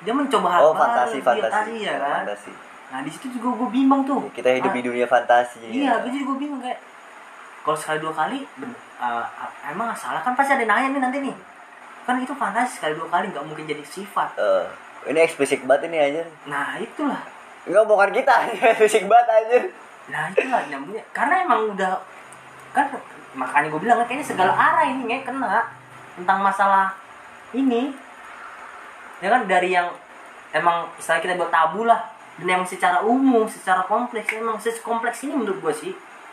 dia 0.00 0.12
mencoba 0.12 0.48
hal 0.50 0.60
Oh 0.62 0.72
baru, 0.72 0.80
fantasi 0.82 1.18
fantasi. 1.20 1.72
ya 1.78 1.94
kan 1.94 2.24
Fantasi. 2.24 2.52
nah 2.88 3.00
di 3.00 3.10
situ 3.10 3.26
juga 3.30 3.52
gue 3.54 3.68
bimbang 3.70 4.02
tuh 4.02 4.32
Kita 4.32 4.48
hidup 4.50 4.66
Ah, 4.66 4.74
di 4.74 4.82
dunia 4.82 5.06
fantasi. 5.06 5.60
iya 5.62 5.92
ya. 5.92 5.94
gue 6.00 6.10
jadi 6.10 6.24
gue 6.24 6.36
bingung 6.38 6.58
kayak 6.58 6.80
kalau 7.60 7.76
sekali 7.76 7.98
dua 7.98 8.12
kali 8.12 8.38
ah, 8.96 9.28
emang 9.66 9.92
salah 9.92 10.20
kan 10.20 10.32
pasti 10.32 10.52
ada 10.52 10.64
nanya 10.64 10.88
nih 10.90 11.00
nanti 11.00 11.18
nih 11.20 11.36
kan 12.02 12.16
itu 12.16 12.32
fantasi 12.32 12.72
sekali 12.74 12.96
dua 12.96 13.06
kali 13.06 13.28
nggak 13.28 13.44
mungkin 13.44 13.64
jadi 13.64 13.84
sifat 13.84 14.32
Eh, 14.34 14.64
ini 15.06 15.20
eksplisit 15.20 15.60
banget 15.62 15.86
ini 15.86 15.96
anjir. 16.00 16.26
nah 16.44 16.74
itulah 16.74 17.20
Enggak 17.68 17.84
bukan 17.84 18.10
kita, 18.14 18.34
eksplisit 18.56 19.04
banget 19.10 19.28
anjir. 19.28 19.64
nah 20.10 20.26
itulah 20.26 20.66
nyambungnya 20.66 21.06
karena 21.14 21.46
emang 21.46 21.70
udah 21.70 21.94
kan 22.74 22.82
makanya 23.30 23.70
gue 23.70 23.78
bilang 23.78 24.02
kan 24.02 24.06
kayaknya 24.10 24.26
segala 24.26 24.52
arah 24.58 24.82
ini 24.90 25.06
nggak 25.06 25.22
kena 25.22 25.70
tentang 26.18 26.38
masalah 26.42 26.90
ini. 27.54 27.94
Ya 29.20 29.28
kan 29.28 29.44
dari 29.44 29.76
yang 29.76 29.92
emang 30.56 30.88
istilah 30.96 31.20
kita 31.20 31.38
buat 31.38 31.52
tabu 31.52 31.86
lah. 31.86 32.00
Dan 32.40 32.48
yang 32.48 32.64
secara 32.64 33.04
umum 33.04 33.44
secara 33.44 33.84
kompleks 33.84 34.32
emang 34.32 34.56
kompleks 34.80 35.28
ini 35.28 35.36
menurut 35.36 35.60
gue 35.60 35.74
sih 35.76 35.92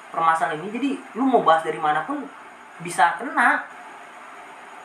permasalahan 0.10 0.64
ini. 0.64 0.70
Jadi 0.72 0.90
lu 1.20 1.28
mau 1.28 1.44
bahas 1.44 1.68
dari 1.68 1.78
mana 1.78 2.08
pun 2.08 2.24
bisa 2.80 3.20
kena. 3.20 3.68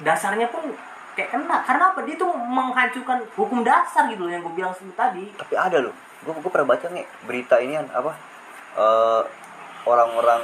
Dasarnya 0.03 0.51
pun 0.51 0.67
kayak 1.15 1.31
kena. 1.31 1.63
Karena 1.63 1.95
apa? 1.95 2.03
Dia 2.03 2.19
tuh 2.19 2.35
menghancurkan 2.35 3.23
hukum 3.39 3.63
dasar 3.63 4.11
gitu 4.11 4.27
loh 4.27 4.33
yang 4.35 4.43
gue 4.43 4.55
bilang 4.57 4.75
sebelum 4.75 4.99
tadi. 4.99 5.31
Tapi 5.39 5.55
ada 5.55 5.79
loh. 5.79 5.95
Gue 6.23 6.33
gue 6.39 6.51
pernah 6.51 6.75
baca 6.75 6.87
nih 6.91 7.07
berita 7.27 7.59
ini 7.59 7.79
kan 7.79 7.87
apa 7.91 8.13
eh, 8.79 9.23
orang-orang 9.87 10.43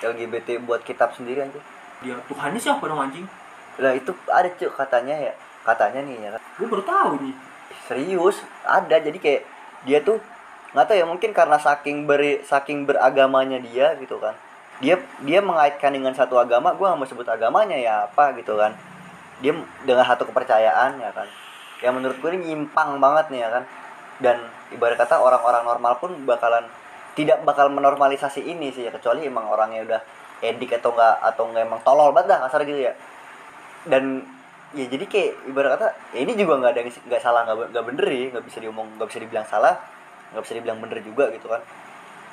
LGBT 0.00 0.60
buat 0.64 0.80
kitab 0.84 1.12
sendiri 1.16 1.44
anjir. 1.44 1.60
dia 2.00 2.16
Tuhannya 2.28 2.56
siapa 2.56 2.80
dong 2.88 2.96
anjing 2.96 3.28
Lah 3.76 3.92
itu 3.92 4.12
ada 4.28 4.48
cuy 4.48 4.68
katanya 4.72 5.16
ya. 5.16 5.32
Katanya 5.64 6.00
nih 6.04 6.16
ya 6.16 6.28
kan. 6.36 6.40
gue 6.40 6.66
baru 6.68 6.84
tahu 6.84 7.12
nih 7.20 7.34
Serius, 7.86 8.40
ada. 8.64 8.96
Jadi 8.98 9.18
kayak 9.20 9.42
dia 9.88 9.98
tuh 10.04 10.20
nggak 10.70 10.86
tahu 10.86 10.96
ya 11.02 11.06
mungkin 11.06 11.30
karena 11.34 11.58
saking 11.58 12.06
beri 12.06 12.44
saking 12.46 12.88
beragamanya 12.88 13.58
dia 13.60 13.96
gitu 14.00 14.20
kan. 14.20 14.34
Dia 14.80 14.96
dia 15.20 15.40
mengaitkan 15.44 15.92
dengan 15.92 16.16
satu 16.16 16.40
agama, 16.40 16.72
gue 16.72 16.86
mau 16.88 17.04
sebut 17.04 17.28
agamanya 17.28 17.76
ya 17.76 18.08
apa 18.08 18.32
gitu 18.40 18.56
kan. 18.56 18.72
Dia 19.44 19.52
dengan 19.84 20.04
satu 20.04 20.24
kepercayaan 20.28 21.00
ya 21.00 21.10
kan. 21.12 21.28
Yang 21.80 21.92
menurut 21.96 22.16
gue 22.20 22.30
ini 22.36 22.40
nyimpang 22.52 23.00
banget 23.00 23.28
nih 23.32 23.40
ya 23.44 23.50
kan. 23.60 23.64
Dan 24.20 24.36
ibarat 24.70 25.00
kata 25.00 25.16
orang-orang 25.18 25.64
normal 25.64 25.96
pun 25.96 26.12
bakalan 26.28 26.68
tidak 27.16 27.42
bakal 27.42 27.72
menormalisasi 27.72 28.44
ini 28.44 28.70
sih 28.70 28.86
ya 28.86 28.94
kecuali 28.94 29.26
emang 29.26 29.48
orangnya 29.50 29.82
udah 29.82 30.00
edik 30.44 30.78
atau 30.78 30.94
enggak 30.94 31.16
atau 31.24 31.42
enggak 31.50 31.62
emang 31.66 31.80
tolol 31.82 32.14
banget 32.14 32.36
dah 32.36 32.38
kasar 32.46 32.62
gitu 32.68 32.80
ya. 32.84 32.92
Dan 33.88 34.20
ya 34.76 34.86
jadi 34.86 35.04
kayak 35.08 35.50
ibarat 35.50 35.70
kata 35.80 35.88
ya 36.14 36.20
ini 36.22 36.38
juga 36.38 36.62
nggak 36.62 36.72
ada 36.76 36.80
nggak 36.86 37.22
salah 37.24 37.42
nggak 37.48 37.84
bener 37.90 38.06
ya 38.06 38.30
nggak 38.30 38.44
bisa 38.46 38.62
diomong 38.62 38.86
nggak 38.94 39.08
bisa 39.10 39.18
dibilang 39.18 39.46
salah 39.48 39.74
nggak 40.30 40.42
bisa 40.46 40.54
dibilang 40.54 40.78
bener 40.78 41.02
juga 41.02 41.32
gitu 41.34 41.50
kan. 41.50 41.58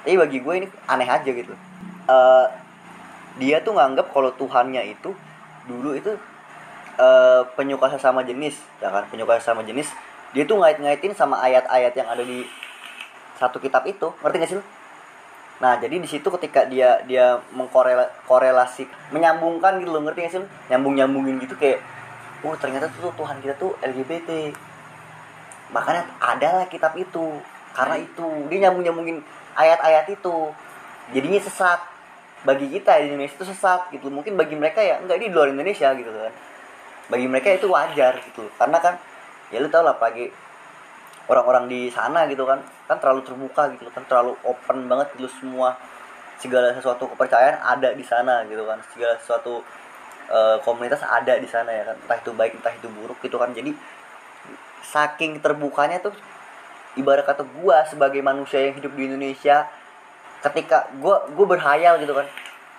Tapi 0.05 0.15
bagi 0.15 0.37
gue 0.39 0.53
ini 0.53 0.67
aneh 0.87 1.09
aja 1.09 1.25
gitu. 1.31 1.55
Eh 2.07 2.45
dia 3.41 3.63
tuh 3.65 3.73
nganggap 3.73 4.13
kalau 4.13 4.29
Tuhannya 4.35 4.85
itu 4.91 5.15
dulu 5.65 5.97
itu 5.97 6.13
eh 6.99 7.41
penyuka 7.57 7.89
sesama 7.95 8.21
jenis 8.21 8.59
ya 8.83 8.93
kan? 8.93 9.09
Penyuka 9.09 9.41
sesama 9.41 9.65
jenis 9.65 9.89
dia 10.35 10.43
tuh 10.43 10.59
ngait-ngaitin 10.59 11.15
sama 11.15 11.39
ayat-ayat 11.39 11.93
yang 11.95 12.07
ada 12.11 12.23
di 12.23 12.43
satu 13.37 13.61
kitab 13.61 13.85
itu 13.85 14.11
ngerti 14.19 14.35
gak 14.41 14.49
sih 14.49 14.57
lu? 14.57 14.65
Nah, 15.57 15.73
jadi 15.81 15.97
di 15.97 16.05
situ 16.05 16.27
ketika 16.37 16.69
dia 16.69 17.01
dia 17.09 17.41
mengkorelasi 17.53 18.85
menyambungkan 19.09 19.81
gitu 19.81 19.89
loh, 19.93 20.03
ngerti 20.05 20.19
gak 20.25 20.31
sih 20.33 20.39
lu? 20.41 20.47
Nyambung-nyambungin 20.73 21.41
gitu 21.41 21.55
kayak 21.57 21.81
oh 22.45 22.53
ternyata 22.57 22.89
tuh 22.93 23.13
Tuhan 23.13 23.37
kita 23.41 23.53
tuh 23.57 23.73
LGBT. 23.81 24.53
Makanya 25.73 26.05
adalah 26.21 26.65
kitab 26.69 26.93
itu. 26.97 27.41
Karena 27.73 27.97
itu 28.01 28.25
dia 28.49 28.67
nyambung-nyambungin 28.67 29.21
ayat-ayat 29.57 30.09
itu. 30.13 30.53
Jadinya 31.13 31.41
sesat. 31.41 31.79
Bagi 32.45 32.69
kita 32.69 33.01
di 33.01 33.09
Indonesia 33.09 33.33
itu 33.33 33.47
sesat 33.49 33.89
gitu. 33.89 34.13
Mungkin 34.13 34.37
bagi 34.37 34.53
mereka 34.53 34.81
ya 34.85 35.01
enggak 35.01 35.17
ini 35.17 35.29
di 35.29 35.35
luar 35.35 35.49
Indonesia 35.49 35.89
gitu 35.97 36.09
kan. 36.09 36.33
Bagi 37.09 37.25
mereka 37.25 37.49
itu 37.53 37.65
wajar 37.69 38.21
gitu. 38.21 38.45
Karena 38.61 38.77
kan 38.77 38.93
ya 39.51 39.63
lu 39.63 39.69
tau 39.71 39.83
lah 39.83 39.95
pagi 39.95 40.27
orang-orang 41.27 41.67
di 41.67 41.91
sana 41.91 42.23
gitu 42.31 42.47
kan 42.47 42.63
kan 42.87 42.97
terlalu 42.99 43.21
terbuka 43.23 43.67
gitu 43.75 43.87
kan 43.91 44.03
terlalu 44.07 44.35
open 44.47 44.87
banget 44.87 45.11
gitu 45.19 45.27
semua 45.27 45.75
segala 46.39 46.71
sesuatu 46.71 47.09
kepercayaan 47.11 47.59
ada 47.59 47.91
di 47.91 48.05
sana 48.05 48.45
gitu 48.47 48.63
kan 48.63 48.79
segala 48.93 49.19
sesuatu 49.19 49.59
eh, 50.31 50.57
komunitas 50.63 51.03
ada 51.03 51.35
di 51.35 51.47
sana 51.49 51.71
ya 51.73 51.83
kan 51.91 51.95
entah 51.99 52.17
itu 52.19 52.31
baik 52.31 52.53
entah 52.59 52.73
itu 52.75 52.87
buruk 52.87 53.19
gitu 53.23 53.35
kan. 53.41 53.51
Jadi 53.51 53.73
saking 54.87 55.43
terbukanya 55.43 55.99
tuh 55.99 56.15
ibarat 56.95 57.27
kata 57.27 57.43
gua 57.59 57.83
sebagai 57.89 58.23
manusia 58.23 58.63
yang 58.63 58.79
hidup 58.79 58.95
di 58.95 59.09
Indonesia 59.09 59.67
ketika 60.45 60.87
gua 61.01 61.27
gua 61.35 61.45
berhayal 61.57 61.99
gitu 61.99 62.13
kan 62.15 62.27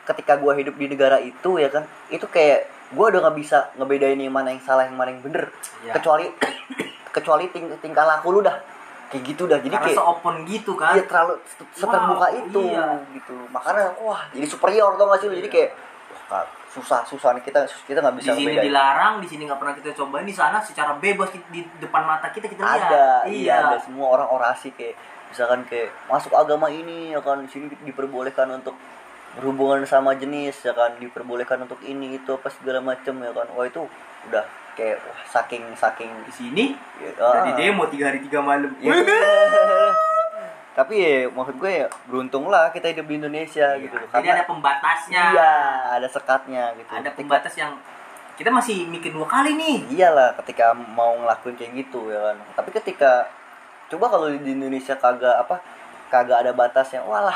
ketika 0.08 0.40
gua 0.40 0.56
hidup 0.56 0.74
di 0.78 0.88
negara 0.88 1.20
itu 1.20 1.60
ya 1.60 1.68
kan 1.68 1.84
itu 2.08 2.24
kayak 2.30 2.64
gua 2.90 3.06
udah 3.08 3.20
nggak 3.20 3.36
bisa 3.36 3.58
ngebedain 3.74 4.16
yang 4.16 4.30
mana 4.30 4.48
yang 4.48 4.60
salah 4.60 4.84
yang 4.84 4.94
mana 4.94 5.10
yang 5.10 5.20
bener 5.20 5.48
Ya. 5.80 5.92
kecuali 5.92 6.26
kecuali 7.14 7.44
ting 7.48 7.68
tingkah 7.78 8.04
laku 8.04 8.30
lu 8.30 8.40
dah 8.40 8.56
kayak 9.08 9.24
gitu 9.24 9.44
dah 9.44 9.56
jadi 9.56 9.72
Karena 9.72 9.86
kayak 9.86 9.98
se-open 9.98 10.34
gitu 10.44 10.72
kan. 10.74 10.92
Iya 10.92 11.04
terlalu 11.04 11.34
set- 11.42 11.72
seterbuka 11.74 12.26
Wow, 12.26 12.38
itu 12.38 12.60
iya. 12.66 12.84
gitu. 13.10 13.36
Makanya 13.48 13.84
wah 13.98 14.20
jadi 14.28 14.44
superior 14.44 14.92
tau 14.94 15.08
gak 15.08 15.18
sih 15.18 15.28
lu? 15.28 15.34
Jadi 15.34 15.48
Iya. 15.48 15.54
kayak 15.54 15.70
wah 16.28 16.44
susah 16.68 17.00
susah 17.02 17.32
nih 17.32 17.42
kita 17.42 17.60
kita 17.82 17.98
nggak 17.98 18.14
di 18.14 18.20
bisa 18.20 18.32
sini 18.32 18.44
ngebedain. 18.46 18.64
dilarang, 18.68 19.14
di 19.18 19.26
sini 19.26 19.42
nggak 19.48 19.56
pernah 19.56 19.72
kita 19.72 19.88
cobain, 19.94 20.28
di 20.28 20.36
sana 20.36 20.60
secara 20.60 20.92
bebas 20.94 21.32
di, 21.32 21.40
di 21.48 21.60
depan 21.80 22.04
mata 22.04 22.28
kita 22.28 22.44
kita 22.44 22.60
lihat. 22.60 22.84
Ada 22.84 23.04
iya 23.26 23.54
ada 23.64 23.80
semua 23.80 24.12
orang 24.12 24.28
orasi 24.28 24.76
kayak 24.76 24.92
misalkan 25.28 25.64
kayak 25.64 25.88
masuk 26.04 26.32
agama 26.32 26.68
ini 26.68 27.12
ya 27.12 27.20
kan 27.20 27.40
di 27.40 27.48
sini 27.48 27.72
diperbolehkan 27.82 28.48
untuk 28.50 28.76
berhubungan 29.34 29.84
sama 29.84 30.14
jenis 30.14 30.56
ya 30.58 30.72
kan 30.72 30.96
diperbolehkan 30.96 31.60
untuk 31.60 31.78
ini 31.82 32.16
itu 32.16 32.30
apa 32.30 32.48
segala 32.48 32.80
macam 32.80 33.14
ya 33.18 33.30
kan 33.30 33.46
wah 33.52 33.64
itu 33.64 33.84
udah 34.26 34.44
kayak 34.72 34.98
wah, 35.00 35.20
saking 35.26 35.62
saking 35.74 36.10
Di 36.24 36.32
sini 36.32 36.64
ya, 36.98 37.10
dari 37.12 37.50
ah. 37.50 37.56
demo 37.56 37.84
tiga 37.86 38.08
hari 38.08 38.22
tiga 38.22 38.38
malam. 38.38 38.70
Ya, 38.78 38.94
tapi 40.78 40.94
ya 40.94 41.26
maksud 41.26 41.58
gue 41.58 41.82
ya 41.82 41.86
beruntung 42.06 42.46
lah 42.46 42.70
kita 42.70 42.86
hidup 42.88 43.04
di 43.04 43.18
Indonesia 43.18 43.74
gitu 43.74 43.90
loh. 43.92 44.06
Jadi 44.08 44.28
ada 44.30 44.46
pembatasnya. 44.46 45.22
iya 45.34 45.52
ada 45.90 46.06
sekatnya 46.06 46.70
gitu 46.78 46.86
Ada 46.88 47.02
Ketika- 47.04 47.18
pembatas 47.18 47.54
yang 47.58 47.74
kita 48.38 48.54
masih 48.54 48.86
mikir 48.86 49.10
dua 49.10 49.26
kali 49.26 49.58
nih. 49.58 49.90
iyalah 49.90 50.30
ketika 50.38 50.70
mau 50.70 51.18
ngelakuin 51.18 51.58
kayak 51.58 51.74
gitu 51.76 52.06
ya 52.06 52.22
kan 52.22 52.38
tapi 52.54 52.70
ketika 52.70 53.26
coba 53.90 54.06
kalau 54.06 54.30
di 54.30 54.54
Indonesia 54.54 54.94
kagak 54.94 55.42
apa 55.42 55.58
kagak 56.06 56.46
ada 56.46 56.54
batasnya 56.54 57.02
walah 57.02 57.34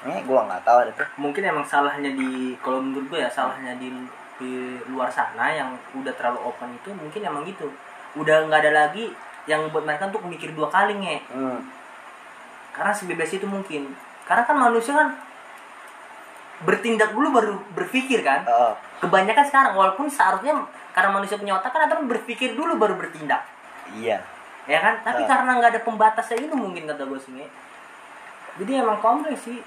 ini 0.00 0.24
gua 0.24 0.48
nggak 0.48 0.62
tahu 0.64 0.76
ada 0.80 0.90
tuh 0.96 1.08
Mungkin 1.20 1.42
emang 1.44 1.64
salahnya 1.64 2.10
di 2.10 2.56
kalau 2.58 2.80
menurut 2.80 3.06
gue 3.08 3.20
ya 3.20 3.28
salahnya 3.28 3.76
di 3.76 3.92
di 4.40 4.52
luar 4.88 5.12
sana 5.12 5.52
yang 5.52 5.76
udah 5.92 6.12
terlalu 6.16 6.40
open 6.48 6.72
itu 6.72 6.88
mungkin 6.96 7.20
emang 7.20 7.44
gitu. 7.44 7.68
Udah 8.16 8.48
nggak 8.48 8.64
ada 8.64 8.72
lagi 8.88 9.12
yang 9.44 9.68
buat 9.68 9.84
mereka 9.84 10.08
untuk 10.08 10.24
mikir 10.24 10.52
dua 10.52 10.68
kali 10.68 10.96
nge. 10.96 11.16
hmm. 11.32 11.58
karena 12.70 12.92
sebebas 12.94 13.28
itu 13.28 13.44
mungkin 13.44 13.92
karena 14.24 14.46
kan 14.46 14.54
manusia 14.54 14.94
kan 14.94 15.10
bertindak 16.60 17.10
dulu 17.16 17.32
baru 17.32 17.54
berpikir 17.72 18.20
kan 18.20 18.44
Heeh. 18.44 18.72
kebanyakan 19.00 19.44
sekarang 19.48 19.72
walaupun 19.74 20.06
seharusnya 20.06 20.54
karena 20.92 21.10
manusia 21.10 21.40
punya 21.40 21.56
otak 21.56 21.72
kan 21.72 21.88
ada 21.88 21.98
berpikir 21.98 22.52
dulu 22.52 22.76
baru 22.76 22.94
bertindak 23.00 23.42
iya 23.96 24.20
ya 24.68 24.78
kan 24.78 25.00
tapi 25.02 25.24
Ah. 25.24 25.28
karena 25.28 25.50
nggak 25.58 25.70
ada 25.76 25.82
pembatasnya 25.82 26.36
itu 26.46 26.54
mungkin 26.54 26.84
kata 26.84 27.08
gue 27.08 27.18
sih 27.18 27.32
jadi 28.60 28.84
emang 28.84 29.00
kompleks 29.00 29.48
sih 29.48 29.58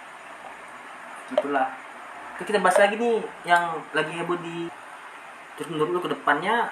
gitulah. 1.32 1.68
Oke, 2.36 2.50
kita 2.50 2.60
bahas 2.60 2.75
lagi 2.82 2.98
nih 2.98 3.22
yang 3.48 3.80
lagi 3.94 4.12
heboh 4.18 4.36
di 4.42 4.68
terus 5.53 5.70
menurut 5.70 5.92
lu 5.94 6.00
ke 6.01 6.10
depannya? 6.18 6.65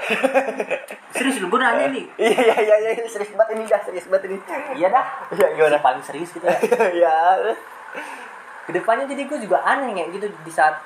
Serius 1.15 1.37
lu 1.37 1.47
gue 1.47 1.59
nanya 1.61 1.87
nih. 1.93 2.05
Iya 2.17 2.55
iya 2.65 2.75
iya 2.81 2.91
iya 2.97 3.05
serius 3.05 3.31
banget 3.37 3.53
ini 3.59 3.63
dah 3.69 3.81
serius 3.85 4.09
banget 4.09 4.31
ini. 4.31 4.37
Iya 4.73 4.87
dah. 4.89 5.05
Iya, 5.29 5.47
gimana? 5.53 5.77
Paling 5.77 6.01
serius 6.01 6.33
gitu 6.33 6.43
ya. 6.47 6.57
Ya 7.05 7.15
ke 8.71 8.71
depannya 8.79 9.09
jadi 9.09 9.27
gue 9.27 9.39
juga 9.41 9.59
aneh 9.67 9.91
kayak 9.91 10.09
gitu 10.15 10.27
di 10.31 10.51
saat 10.53 10.79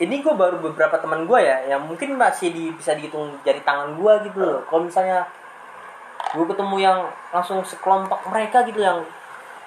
ini 0.00 0.24
gue 0.24 0.32
baru 0.32 0.62
beberapa 0.62 0.96
teman 0.96 1.28
gue 1.28 1.40
ya 1.42 1.76
yang 1.76 1.84
mungkin 1.84 2.16
masih 2.16 2.54
di, 2.54 2.72
bisa 2.72 2.96
dihitung 2.96 3.36
jari 3.44 3.60
tangan 3.60 3.98
gue 4.00 4.12
gitu 4.30 4.38
loh. 4.40 4.64
Kalau 4.64 4.88
misalnya 4.88 5.28
gue 6.30 6.46
ketemu 6.46 6.76
yang 6.80 6.98
langsung 7.34 7.60
sekelompok 7.66 8.24
mereka 8.32 8.64
gitu 8.64 8.80
yang 8.80 9.04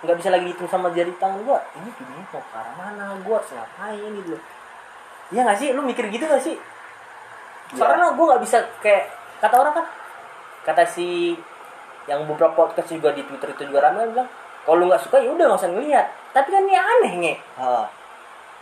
nggak 0.04 0.18
bisa 0.20 0.30
lagi 0.36 0.52
hitung 0.52 0.68
sama 0.68 0.92
jari 0.92 1.16
tangan 1.16 1.40
gue 1.48 1.60
ini 1.80 1.90
gini 1.96 2.12
mau 2.20 2.44
ke 2.44 2.56
arah 2.60 2.76
mana? 2.76 3.06
Gue 3.24 3.36
harus 3.40 3.52
ngapain 3.56 4.12
gitu 4.20 4.36
iya 5.32 5.42
gak 5.48 5.58
sih? 5.58 5.72
Lu 5.74 5.82
mikir 5.82 6.12
gitu 6.12 6.28
gak 6.28 6.44
sih? 6.44 6.60
Soalnya 7.74 8.14
gue 8.14 8.26
nggak 8.28 8.44
bisa 8.44 8.62
kayak 8.84 9.10
kata 9.42 9.56
orang 9.58 9.74
kan 9.82 9.86
kata 10.64 10.84
si 10.86 11.34
yang 12.06 12.28
beberapa 12.28 12.52
podcast 12.52 12.92
juga 12.92 13.16
di 13.16 13.24
twitter 13.24 13.56
itu 13.56 13.72
juga 13.72 13.90
ramai 13.90 14.12
bilang 14.12 14.28
kalau 14.68 14.84
lu 14.84 14.86
nggak 14.92 15.04
suka 15.04 15.20
ya 15.24 15.32
udah 15.32 15.46
nggak 15.52 15.60
usah 15.60 15.72
ngeliat 15.72 16.06
tapi 16.36 16.50
kan 16.52 16.64
ini 16.68 16.76
aneh 16.76 17.14
nge. 17.24 17.34
Ah, 17.58 17.88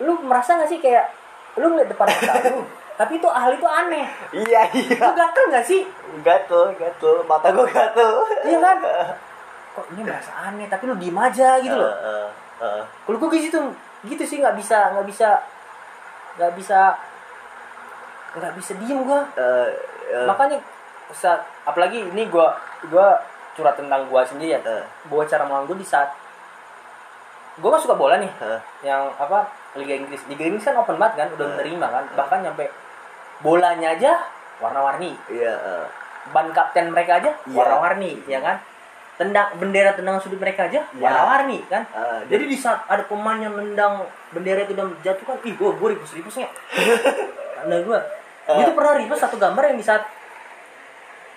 lu 0.06 0.14
merasa 0.24 0.62
gak 0.62 0.70
sih 0.70 0.78
kayak 0.78 1.10
lu 1.58 1.74
ngeliat 1.74 1.90
depan 1.90 2.06
mata 2.08 2.34
lu 2.54 2.62
tapi 3.02 3.18
itu 3.18 3.28
hal 3.28 3.52
itu 3.58 3.68
aneh. 3.68 4.06
Iya 4.30 4.62
iya. 4.78 5.00
Lu 5.02 5.12
gatel 5.18 5.46
gak 5.50 5.66
sih? 5.66 5.82
Gatel 6.22 6.78
gatel. 6.78 7.16
Mata 7.26 7.50
gua 7.50 7.66
gatel. 7.66 8.14
Iya 8.46 8.60
kan 8.62 8.78
kok 9.72 9.86
ini 9.92 10.02
merasa 10.04 10.32
aneh 10.42 10.68
tapi 10.68 10.84
lu 10.86 10.96
diem 10.96 11.16
aja 11.16 11.60
gitu 11.60 11.76
loh. 11.76 11.88
Heeh, 11.88 12.28
heeh. 12.60 12.84
kalau 13.08 13.18
gue 13.18 13.40
gitu 13.40 13.60
gitu 14.04 14.24
sih 14.24 14.38
nggak 14.40 14.56
bisa 14.56 14.92
nggak 14.92 15.06
bisa 15.06 15.30
nggak 16.36 16.52
bisa 16.54 16.80
nggak 18.32 18.54
bisa 18.56 18.72
diem 18.80 19.00
gue 19.04 19.22
Eh, 19.36 19.68
eh, 20.12 20.26
makanya 20.26 20.58
saat 21.12 21.44
apalagi 21.64 22.00
ini 22.02 22.24
gue 22.26 22.48
gue 22.88 23.08
curhat 23.52 23.76
tentang 23.76 24.08
gue 24.08 24.22
sendiri 24.24 24.56
ya. 24.56 24.60
Eh, 24.64 24.84
bahwa 25.06 25.24
cara 25.26 25.44
melawan 25.44 25.68
gue 25.68 25.78
di 25.78 25.88
saat 25.88 26.08
gue 27.54 27.68
kan 27.68 27.80
suka 27.80 27.96
bola 27.96 28.16
nih. 28.18 28.32
Eh. 28.40 28.60
yang 28.84 29.12
apa 29.14 29.44
Liga 29.76 29.96
Inggris. 29.96 30.24
Liga 30.28 30.48
Inggris 30.48 30.64
kan 30.64 30.76
open 30.76 30.96
banget 30.96 31.16
kan 31.20 31.28
udah 31.36 31.46
Eh. 31.46 31.52
menerima 31.56 31.86
kan. 31.86 32.04
Bahkan 32.16 32.38
nyampe 32.44 32.66
bolanya 33.40 33.92
aja 33.92 34.12
warna-warni. 34.60 35.16
Iya 35.28 35.52
eh. 35.52 35.86
ban 36.32 36.48
kapten 36.52 36.94
mereka 36.94 37.18
aja 37.18 37.34
Iya. 37.44 37.58
warna-warni 37.58 38.14
ya 38.26 38.38
kan 38.40 38.62
tendang 39.14 39.54
bendera 39.56 39.92
tendangan 39.92 40.18
sudut 40.18 40.38
mereka 40.38 40.66
aja 40.66 40.82
Iya. 40.88 41.00
warna-warni 41.00 41.62
kan? 41.66 41.84
Ah, 41.92 42.24
jadi 42.26 42.44
di 42.44 42.56
saat 42.56 42.84
ada 42.86 43.04
pemain 43.04 43.38
yang 43.38 43.54
nendang 43.54 44.04
bendera 44.30 44.62
itu 44.62 44.72
dan 44.72 44.92
jatuh 45.00 45.26
kan 45.26 45.38
ih 45.42 45.54
gue 45.54 45.70
gue 45.72 45.88
ribus 45.90 46.12
ribusnya 46.12 46.48
karena 47.56 47.78
gue 47.80 48.00
Eh. 48.42 48.52
gue 48.52 48.64
tuh 48.64 48.74
pernah 48.74 48.94
ribus 48.96 49.18
satu 49.18 49.38
gambar 49.38 49.64
yang 49.66 49.78
di 49.78 49.84
saat 49.84 50.02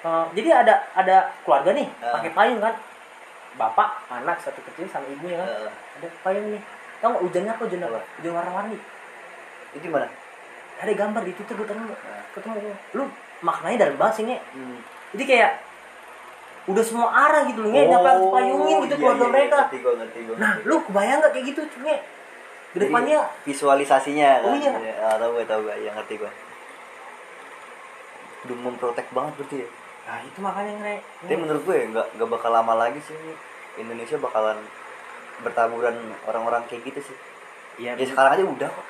eh, 0.03 0.25
jadi 0.33 0.49
ada 0.59 0.75
ada 0.93 1.17
keluarga 1.43 1.71
nih 1.71 1.85
Eh. 1.85 2.11
pakai 2.11 2.31
payung 2.31 2.59
kan. 2.59 2.75
Bapak 3.55 3.87
anak 4.11 4.41
satu 4.41 4.59
kecil 4.65 4.89
sama 4.89 5.07
ibunya 5.07 5.39
kan. 5.39 5.47
Eh, 5.47 5.71
ada 5.71 6.09
payung 6.21 6.47
nih. 6.51 6.63
Tau 6.99 7.13
nggak 7.13 7.23
hujannya 7.23 7.51
apa? 7.51 7.63
Hujan 7.63 7.81
apa? 7.83 8.01
Hujan 8.17 8.33
warna-warni. 8.33 8.79
Itu 9.71 9.79
gimana? 9.81 10.09
Ada 10.77 10.91
gambar 10.93 11.23
di 11.23 11.33
twitter 11.33 11.55
gue 11.55 11.63
ketemu 11.65 11.87
Nah. 11.87 12.25
ketemu 12.33 12.59
lu 12.93 13.05
maknanya 13.41 13.77
dalam 13.85 13.95
banget 13.95 14.15
sih 14.15 14.25
Nge. 14.25 14.39
Hmm. 14.51 14.79
jadi 15.13 15.25
kayak 15.25 15.51
udah 16.65 16.85
semua 16.85 17.09
arah 17.13 17.45
gitu 17.45 17.61
loh 17.61 17.71
nyampe 17.71 18.09
harus 18.09 18.27
payungin 18.33 18.77
gitu 18.89 18.95
iya, 18.97 19.01
keluarga 19.05 19.25
iya, 19.25 19.33
mereka. 19.33 19.57
ngerti 19.61 19.77
gua 19.85 19.93
ngerti 20.01 20.19
gua 20.25 20.37
nah 20.41 20.53
lu 20.65 20.75
kebayang 20.81 21.19
nggak 21.21 21.33
kayak 21.37 21.47
gitu 21.53 21.61
Nge? 21.85 21.99
ke 22.75 22.79
depannya 22.83 23.19
visualisasinya 23.47 24.31
kan? 24.43 24.51
Oh, 24.51 24.57
iya. 24.59 24.73
ah, 24.99 25.15
tahu 25.15 25.31
gue 25.39 25.45
tahu 25.47 25.61
gue 25.63 25.77
ya 25.87 25.91
ngerti 25.95 26.15
gue 26.19 26.33
udah 28.45 28.57
memprotek 28.61 29.09
banget 29.15 29.33
berarti 29.41 29.57
ya. 29.65 29.69
Nah 30.05 30.19
itu 30.21 30.39
makanya 30.45 30.73
Nge. 30.85 30.97
tapi 31.25 31.37
menurut 31.37 31.63
gue 31.65 31.77
nggak 31.95 32.07
nggak 32.19 32.29
bakal 32.29 32.51
lama 32.53 32.75
lagi 32.77 33.01
sih 33.05 33.17
Indonesia 33.81 34.17
bakalan 34.21 34.59
bertaburan 35.41 35.97
orang-orang 36.29 36.63
kayak 36.69 36.83
gitu 36.89 37.13
sih. 37.13 37.17
Iya, 37.75 37.99
ya 37.99 38.07
sekarang 38.07 38.39
aja 38.39 38.45
udah 38.45 38.69
kok. 38.71 38.87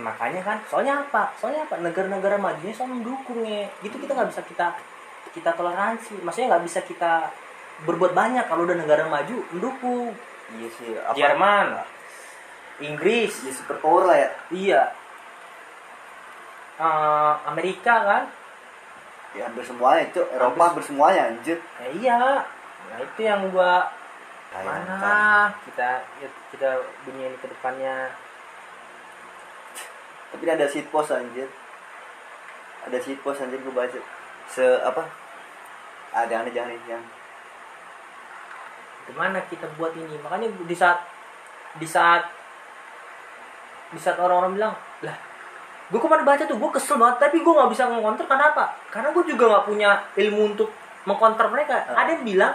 Makanya 0.00 0.40
kan 0.40 0.56
soalnya 0.70 1.04
apa? 1.04 1.34
Soalnya 1.36 1.68
apa? 1.68 1.82
Negara-negara 1.82 2.40
majunya 2.40 2.74
selalu 2.74 3.02
mendukung 3.02 3.38
Nge. 3.42 3.70
gitu 3.86 3.96
kita 3.96 4.12
nggak 4.14 4.30
bisa 4.30 4.42
kita 4.46 4.66
kita 5.34 5.56
toleransi. 5.56 6.20
Maksudnya 6.22 6.56
nggak 6.56 6.64
bisa 6.64 6.80
kita 6.84 7.28
berbuat 7.88 8.12
banyak 8.14 8.44
kalau 8.46 8.68
udah 8.68 8.76
negara 8.76 9.08
maju 9.08 9.36
mendukung. 9.52 10.12
Iya 10.56 10.68
sih 10.76 10.88
apa? 11.00 11.16
Jerman. 11.16 11.66
Inggris. 12.84 13.32
Ya 13.44 13.52
super 13.52 13.76
power 13.80 14.08
lah 14.08 14.16
ya. 14.20 14.30
Iya. 14.52 14.82
Eh, 16.82 17.32
Amerika 17.48 17.94
kan? 18.04 18.24
ya 19.32 19.48
hampir 19.48 19.64
semuanya 19.64 20.12
itu 20.12 20.20
Eropa 20.36 20.60
hampir 20.68 20.84
semuanya 20.84 21.32
anjir. 21.32 21.56
Ya, 21.80 21.88
iya. 21.96 22.20
Nah 22.92 22.98
itu 23.00 23.20
yang 23.24 23.48
gua 23.48 23.88
Sayangkan. 24.52 25.00
mana? 25.00 25.16
Kita 25.64 25.90
kita 26.52 26.68
dunia 27.08 27.32
ini 27.32 27.38
ke 27.40 27.48
depannya. 27.48 28.12
tapi 30.32 30.48
ada 30.48 30.64
seat 30.68 30.88
post 30.88 31.12
anjir. 31.12 31.48
Ada 32.88 32.98
seat 33.00 33.20
post 33.20 33.40
anjir 33.44 33.60
gue 33.60 33.72
baca. 33.72 34.00
Se 34.48 34.64
apa 34.80 35.04
ada 36.12 36.30
yang 36.30 36.42
ada 36.44 36.52
jangan 36.52 36.72
yang 36.88 37.04
Gimana 39.02 39.42
kita 39.50 39.66
buat 39.74 39.92
ini? 39.98 40.14
Makanya 40.22 40.46
di 40.62 40.76
saat 40.78 41.02
di 41.76 41.88
saat 41.88 42.28
di 43.92 44.00
saat 44.00 44.16
orang-orang 44.16 44.56
bilang 44.56 44.74
lah 45.04 45.16
gue 45.92 46.00
kemarin 46.00 46.24
baca 46.24 46.44
tuh 46.48 46.56
gue 46.56 46.70
kesel 46.72 46.96
banget 46.96 47.28
tapi 47.28 47.44
gue 47.44 47.52
nggak 47.52 47.68
bisa 47.68 47.84
ngonter 47.84 48.24
karena 48.24 48.48
apa 48.56 48.64
karena 48.88 49.12
gue 49.12 49.24
juga 49.28 49.44
nggak 49.52 49.64
punya 49.68 49.90
ilmu 50.16 50.56
untuk 50.56 50.72
mengkonter 51.04 51.52
mereka 51.52 51.84
Ah. 51.92 52.00
ada 52.00 52.16
yang 52.16 52.24
bilang 52.24 52.54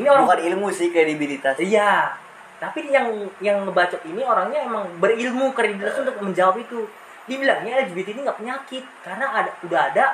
ini 0.00 0.08
orang 0.08 0.24
bukan 0.24 0.40
ilmu 0.40 0.72
sih 0.72 0.88
kredibilitas 0.88 1.60
Iya. 1.60 2.16
Tapi 2.56 2.88
yang 2.88 3.28
yang 3.44 3.66
ngebacot 3.68 4.00
ini 4.08 4.24
orangnya 4.24 4.64
emang 4.64 4.88
berilmu 4.96 5.52
kredibilitas 5.52 6.00
untuk 6.00 6.16
menjawab 6.22 6.56
itu. 6.56 6.88
Dibilangnya 7.28 7.84
LGBT 7.84 8.16
ini 8.16 8.20
nggak 8.24 8.40
penyakit 8.40 8.84
karena 9.04 9.26
ada 9.28 9.50
udah 9.60 9.80
ada 9.92 10.04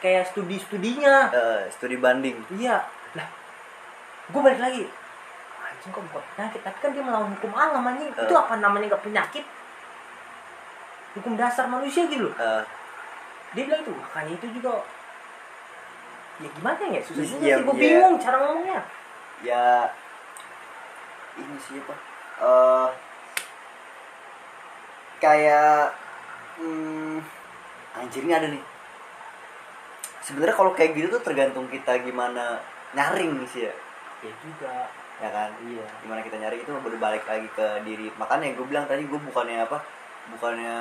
kayak 0.00 0.24
studi-studinya. 0.28 1.28
Eh, 1.30 1.60
studi 1.70 1.96
banding 1.96 2.40
Iya. 2.52 2.80
Lah, 3.14 3.28
gue 4.28 4.40
balik 4.40 4.60
lagi. 4.60 4.84
Anjing 5.60 5.90
kok 5.92 6.02
bukan 6.08 6.24
penyakit, 6.34 6.60
tapi 6.60 6.78
kan 6.80 6.90
dia 6.92 7.04
melawan 7.04 7.30
hukum 7.36 7.52
alam 7.52 7.84
anjing. 7.84 8.08
Itu 8.10 8.34
Eh. 8.34 8.40
apa 8.40 8.54
namanya 8.58 8.92
nggak 8.92 9.04
penyakit? 9.04 9.44
Hukum 11.14 11.34
dasar 11.34 11.66
manusia 11.66 12.06
gitu 12.06 12.28
loh. 12.28 12.34
Eh, 12.36 12.62
Dia 13.50 13.66
bilang 13.66 13.82
itu, 13.82 13.90
makanya 13.90 14.32
itu 14.38 14.46
juga 14.54 14.78
ya 16.40 16.48
gimana 16.56 16.82
ya 16.88 17.00
susah 17.04 17.20
juga 17.20 17.44
Iya, 17.44 17.56
sih 17.60 17.64
gue 17.68 17.74
iya. 17.76 17.82
bingung 17.84 18.16
cara 18.16 18.36
ngomongnya 18.40 18.80
ya 19.44 19.92
ini 21.36 21.56
sih 21.60 21.76
apa 21.76 21.94
eh 22.40 22.88
kayak 25.20 25.92
hmm, 26.56 27.20
anjir 27.92 28.22
ini 28.24 28.32
ada 28.32 28.48
nih 28.48 28.62
sebenarnya 30.30 30.54
kalau 30.54 30.72
kayak 30.72 30.94
gitu 30.94 31.18
tuh 31.18 31.22
tergantung 31.26 31.66
kita 31.66 31.98
gimana 32.06 32.62
nyaring 32.94 33.42
sih 33.50 33.66
ya. 33.66 33.74
Ya 34.22 34.32
juga. 34.38 34.86
Ya 35.20 35.28
kan? 35.34 35.50
Iya. 35.66 35.86
Gimana 36.06 36.20
kita 36.22 36.36
nyari 36.38 36.62
itu 36.62 36.70
berbalik 36.70 37.26
lagi 37.26 37.50
ke 37.52 37.66
diri. 37.82 38.08
Makanya 38.14 38.54
gue 38.54 38.66
bilang 38.70 38.86
tadi 38.86 39.02
gue 39.04 39.18
bukannya 39.18 39.66
apa? 39.66 39.82
Bukannya 40.30 40.74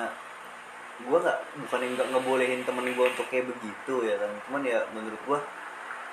gue 1.00 1.18
nggak 1.18 1.40
bukannya 1.66 1.88
nggak 1.96 2.08
ngebolehin 2.12 2.62
temen 2.68 2.86
gue 2.92 3.06
untuk 3.10 3.28
kayak 3.34 3.50
begitu 3.50 3.96
ya 4.06 4.16
kan? 4.22 4.32
Cuman 4.48 4.62
ya 4.62 4.80
menurut 4.94 5.22
gue 5.26 5.40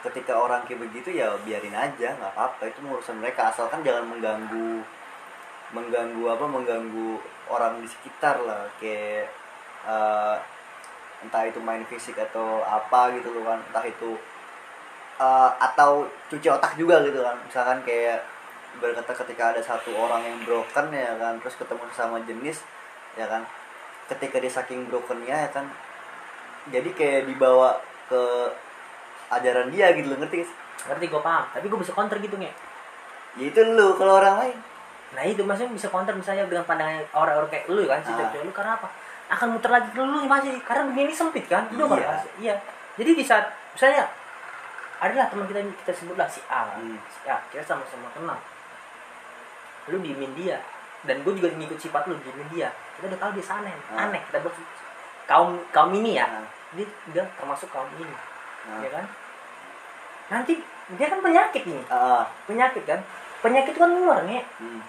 ketika 0.09 0.38
orang 0.38 0.62
kayak 0.64 0.87
begitu 0.87 1.12
ya 1.12 1.37
biarin 1.44 1.77
aja 1.77 2.16
nggak 2.16 2.33
apa-apa. 2.33 2.72
Itu 2.72 2.81
urusan 2.83 3.20
mereka. 3.20 3.53
Asalkan 3.53 3.85
jangan 3.85 4.09
mengganggu 4.09 4.81
mengganggu 5.77 6.25
apa? 6.33 6.44
Mengganggu 6.49 7.20
orang 7.53 7.85
di 7.85 7.88
sekitar 7.92 8.40
lah. 8.42 8.64
Kayak 8.81 9.29
eh, 9.87 10.37
entah 11.24 11.42
itu 11.48 11.59
main 11.62 11.83
fisik 11.88 12.16
atau 12.20 12.61
apa 12.66 13.14
gitu 13.16 13.33
loh 13.33 13.44
kan 13.48 13.59
entah 13.72 13.85
itu 13.87 14.16
eh, 15.20 15.50
atau 15.61 16.05
cuci 16.29 16.48
otak 16.52 16.76
juga 16.76 17.00
gitu 17.05 17.20
kan. 17.24 17.37
Misalkan 17.46 17.79
kayak 17.87 18.20
berkata 18.76 19.12
ketika 19.24 19.57
ada 19.57 19.62
satu 19.64 19.96
orang 19.96 20.20
yang 20.20 20.38
broken 20.44 20.92
ya 20.92 21.16
kan 21.16 21.40
terus 21.40 21.57
ketemu 21.57 21.85
sama 21.96 22.20
jenis 22.24 22.61
ya 23.16 23.26
kan. 23.26 23.42
Ketika 24.07 24.38
dia 24.38 24.52
saking 24.52 24.87
brokennya 24.87 25.48
ya 25.48 25.50
kan 25.50 25.66
jadi 26.70 26.90
kayak 26.92 27.31
dibawa 27.31 27.79
ke 28.11 28.22
ajaran 29.31 29.70
dia 29.70 29.94
gitu 29.94 30.11
loh 30.11 30.18
ngerti 30.22 30.46
sih? 30.46 30.57
ngerti 30.87 31.05
gue 31.11 31.22
paham. 31.22 31.44
Tapi 31.50 31.66
gue 31.66 31.79
bisa 31.81 31.92
counter 31.96 32.18
gitu 32.20 32.37
nge. 32.38 32.52
Ya 33.40 33.44
itu 33.50 33.61
lu 33.64 33.96
kalau 33.98 34.20
orang 34.22 34.37
lain. 34.44 34.59
Nah 35.16 35.24
itu 35.24 35.42
maksudnya 35.42 35.72
bisa 35.72 35.88
counter 35.88 36.14
misalnya 36.14 36.46
dengan 36.46 36.66
pandangan 36.68 37.02
orang-orang 37.16 37.50
kayak 37.50 37.64
lu 37.72 37.88
kan 37.88 38.02
si 38.05 38.12
Ah. 38.12 38.31
lu 38.42 38.52
karena 38.52 38.76
apa 38.76 38.88
akan 39.27 39.59
muter 39.59 39.71
lagi 39.71 39.89
ke 39.91 39.99
lu 39.99 40.23
masih 40.25 40.55
karena 40.62 40.87
dunia 40.87 41.05
ini 41.11 41.15
sempit 41.15 41.45
kan? 41.51 41.67
Udah 41.75 41.87
Iya. 41.91 42.07
kan 42.07 42.19
iya. 42.39 42.55
Jadi 42.97 43.11
di 43.12 43.25
saat 43.27 43.51
misalnya 43.75 44.07
adalah 44.97 45.27
teman 45.29 45.45
kita 45.51 45.61
kita 45.85 45.93
sebutlah 45.93 46.29
si 46.31 46.41
A. 46.47 46.67
Kan. 46.71 46.81
Hmm. 46.81 46.99
si 47.11 47.27
A 47.27 47.37
kita 47.51 47.62
sama-sama 47.62 48.07
kenal. 48.15 48.39
Lu 49.91 49.99
diemin 50.01 50.33
dia. 50.39 50.59
Dan 51.07 51.23
gue 51.23 51.33
juga 51.39 51.51
ngikut 51.55 51.79
sifat 51.79 52.07
lu 52.07 52.17
diemin 52.23 52.49
dia. 52.51 52.69
Kita 52.97 53.11
udah 53.11 53.21
tahu 53.21 53.31
dia 53.37 53.45
aneh 53.51 53.75
Ah. 53.93 54.07
aneh. 54.09 54.23
Kita 54.31 54.39
buat 54.41 54.55
kaum 55.27 55.59
kaum 55.75 55.91
ini 55.93 56.19
ya. 56.19 56.27
Nah, 56.27 56.47
dia 56.75 56.87
udah 57.12 57.27
termasuk 57.37 57.69
kaum 57.71 57.91
ini. 57.99 58.15
Nah. 58.67 58.83
ya 58.83 58.91
kan? 58.91 59.05
Nanti 60.27 60.59
dia 60.95 61.07
kan 61.07 61.19
penyakit 61.19 61.62
nih 61.67 61.83
Ah, 61.87 62.23
penyakit 62.47 62.83
kan? 62.87 62.99
Penyakit 63.43 63.75
itu 63.75 63.79
kan 63.79 63.91
luar 63.91 64.23
nih 64.27 64.43
hmm. 64.43 64.81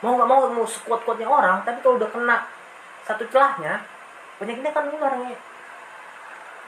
mau 0.00 0.16
nggak 0.16 0.28
mau 0.28 0.48
mau 0.48 0.64
sekuat 0.64 1.04
kuatnya 1.04 1.28
orang 1.28 1.60
tapi 1.60 1.76
kalau 1.84 2.00
udah 2.00 2.08
kena 2.08 2.40
satu 3.10 3.26
celahnya 3.28 3.82
penyakitnya 4.38 4.70
kan 4.70 4.86
nular 4.86 5.14
nih 5.18 5.38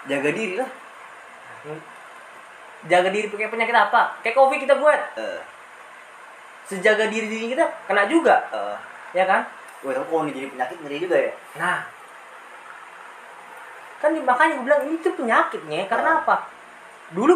jaga 0.06 0.30
diri 0.34 0.54
lah. 0.58 0.70
Jaga 2.90 3.08
diri 3.14 3.30
pakai 3.30 3.50
penyakit 3.50 3.76
apa? 3.76 4.18
Kayak 4.26 4.34
covid 4.34 4.58
kita 4.58 4.74
buat. 4.82 5.00
Eh, 5.14 5.40
sejaga 6.66 7.06
diri 7.06 7.30
diri 7.30 7.54
kita 7.54 7.66
kena 7.86 8.10
juga. 8.10 8.42
Eh. 8.50 8.76
ya 9.12 9.28
kan? 9.28 9.44
Wah, 9.84 9.92
kalau 9.92 10.24
ini 10.24 10.32
jadi 10.32 10.48
penyakit 10.56 10.76
ngeri 10.82 10.98
juga 11.04 11.16
ya. 11.20 11.32
Nah. 11.60 11.78
Kan 14.00 14.18
makanya 14.18 14.58
gue 14.58 14.64
bilang 14.66 14.82
ini 14.88 14.98
tuh 14.98 15.14
penyakitnya 15.14 15.86
karena 15.86 16.18
Ah. 16.18 16.20
apa? 16.24 16.36
Dulu 17.12 17.34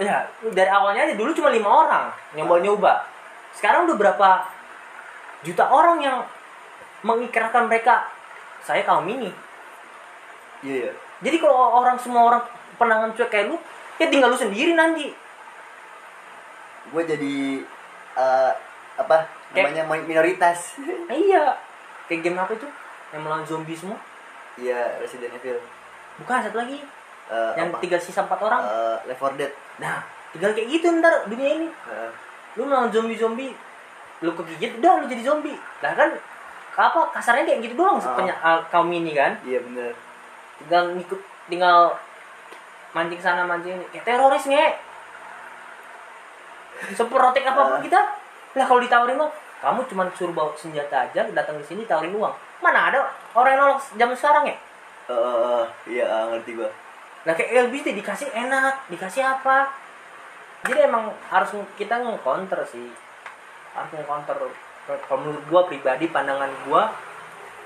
ya 0.00 0.24
dari 0.50 0.70
awalnya 0.72 1.06
aja 1.06 1.14
dulu 1.14 1.30
cuma 1.36 1.52
lima 1.52 1.68
orang 1.68 2.10
nyoba 2.34 2.54
nyoba. 2.64 2.92
Sekarang 3.54 3.86
udah 3.86 3.94
berapa 4.00 4.28
juta 5.44 5.64
orang 5.68 5.98
yang 6.02 6.18
mengikrarkan 7.04 7.68
mereka 7.68 8.08
saya 8.60 8.82
kaum 8.82 9.04
ini 9.04 9.30
iya 10.60 10.74
iya 10.82 10.92
Jadi 11.20 11.36
kalau 11.36 11.78
orang 11.78 11.94
semua 11.94 12.24
orang 12.24 12.42
penangan 12.74 13.12
cuek 13.12 13.28
kayak 13.28 13.46
lu, 13.46 13.56
ya 13.96 14.08
tinggal 14.08 14.28
lu 14.28 14.38
sendiri 14.38 14.72
nanti. 14.72 15.12
gue 16.86 17.02
jadi 17.06 17.36
eh, 18.16 18.52
apa 18.96 19.16
Kayak- 19.50 19.70
namanya 19.70 19.82
mi- 19.86 20.06
minoritas 20.06 20.80
Nah, 20.80 21.16
iya. 21.26 21.54
Kayak 22.06 22.20
game 22.24 22.38
apa 22.38 22.52
itu? 22.52 22.66
Yang 23.10 23.20
melawan 23.20 23.44
zombie 23.44 23.74
semua? 23.74 23.98
iya 24.56 24.96
Resident 24.96 25.30
Evil 25.32 25.60
Bukan 26.16 26.40
satu 26.42 26.58
lagi. 26.58 26.80
Eh, 27.30 27.52
yang 27.54 27.70
apa? 27.70 27.78
tiga 27.78 27.96
sisa 27.96 28.24
empat 28.24 28.40
orang. 28.40 28.62
Eh, 28.64 28.96
Left 29.06 29.22
4 29.22 29.36
Dead 29.36 29.52
Nah, 29.78 30.00
tinggal 30.30 30.50
kayak 30.50 30.68
gitu 30.70 30.86
ntar 30.96 31.24
dunia 31.26 31.50
ini. 31.54 31.68
Eh, 31.68 32.10
Lu 32.56 32.66
melawan 32.66 32.90
zombie-zombie, 32.90 33.54
lu 34.20 34.30
kegigit, 34.32 34.82
udah 34.82 34.98
lu 34.98 35.06
jadi 35.06 35.22
zombie. 35.22 35.54
Lah 35.78 35.94
kan, 35.94 36.10
apa 36.80 37.00
kasarnya 37.12 37.44
kayak 37.44 37.60
gitu 37.68 37.74
doang 37.76 38.00
sepenyak 38.00 38.36
ah, 38.40 38.64
kaum 38.72 38.88
ini 38.88 39.12
kan. 39.12 39.36
iya 39.44 39.60
bener 39.60 39.92
Tinggal 40.60 40.92
ngikut, 40.92 41.20
tinggal 41.48 41.88
mancing 42.92 43.16
sana 43.16 43.48
mancing 43.48 43.80
ini. 43.80 43.86
Kayak 43.96 44.12
teroris 44.12 44.44
nge. 44.44 44.66
Seprotek 46.92 47.48
apa 47.48 47.60
pun 47.64 47.76
Ah. 47.76 47.80
kita. 47.80 48.00
Lah 48.60 48.64
kalau 48.68 48.80
ditawarin 48.84 49.16
mah, 49.16 49.32
kamu 49.64 49.80
cuma 49.88 50.04
suruh 50.12 50.36
bawa 50.36 50.52
senjata 50.52 51.08
aja, 51.08 51.24
datang 51.32 51.56
ke 51.60 51.64
sini 51.64 51.88
tawarin 51.88 52.12
uang. 52.12 52.32
Mana 52.60 52.92
ada 52.92 53.08
orang 53.32 53.56
yang 53.56 53.60
nolak 53.64 53.80
zaman 53.96 54.12
sekarang 54.12 54.44
ya? 54.52 54.56
Eh, 55.08 55.16
eh, 55.16 55.64
iya 55.96 56.06
ngerti 56.28 56.54
gue 56.54 56.70
Nah 57.24 57.32
kayak 57.32 57.68
LGBT 57.68 57.96
dikasih 57.96 58.28
enak, 58.32 58.88
dikasih 58.88 59.24
apa? 59.24 59.68
Jadi 60.64 60.84
emang 60.84 61.08
harus 61.28 61.56
kita 61.76 62.00
nge-counter 62.00 62.60
sih. 62.64 62.88
Harus 63.72 63.90
nge-counter. 63.96 64.36
Kalau 64.98 65.18
menurut 65.22 65.44
gua 65.46 65.62
pribadi 65.70 66.10
pandangan 66.10 66.50
gua 66.66 66.90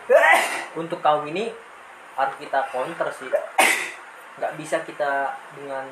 untuk 0.81 1.01
kaum 1.01 1.25
ini 1.25 1.49
harus 2.19 2.35
kita 2.37 2.69
counter 2.69 3.09
sih. 3.15 3.29
Nggak 4.39 4.53
bisa 4.61 4.77
kita 4.85 5.33
dengan 5.57 5.89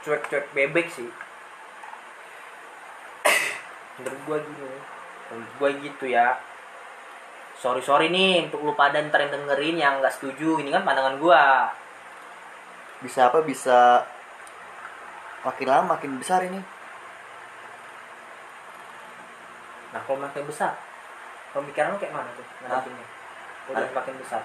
cuek-cuek 0.00 0.48
bebek 0.56 0.88
sih. 0.88 1.10
Menurut 4.00 4.20
gua 4.24 4.38
gini. 4.40 4.68
Menurut 5.28 5.52
gua 5.60 5.68
gitu 5.76 6.04
ya. 6.08 6.40
Sorry 7.60 7.84
sorry 7.84 8.08
nih 8.08 8.48
untuk 8.48 8.64
lu 8.64 8.72
pada 8.72 9.04
ntar 9.04 9.20
yang 9.20 9.36
dengerin 9.36 9.76
yang 9.76 9.94
nggak 10.00 10.16
setuju. 10.16 10.64
Ini 10.64 10.72
kan 10.72 10.86
pandangan 10.86 11.20
gua. 11.20 11.68
bisa 13.00 13.32
apa 13.32 13.40
bisa 13.40 14.04
makin 15.40 15.72
lama 15.72 15.96
makin 15.96 16.20
besar 16.20 16.44
ini 16.44 16.60
Nah, 19.90 20.00
kalau 20.00 20.18
makin 20.18 20.44
besar, 20.44 20.72
pemikiran 21.50 21.90
lu 21.90 21.98
kayak 21.98 22.12
mana 22.12 22.30
tuh? 22.32 22.46
Ngadepinnya? 22.60 23.06
Udah 23.68 23.82
Ah. 23.82 23.94
makin 23.94 24.14
besar. 24.16 24.42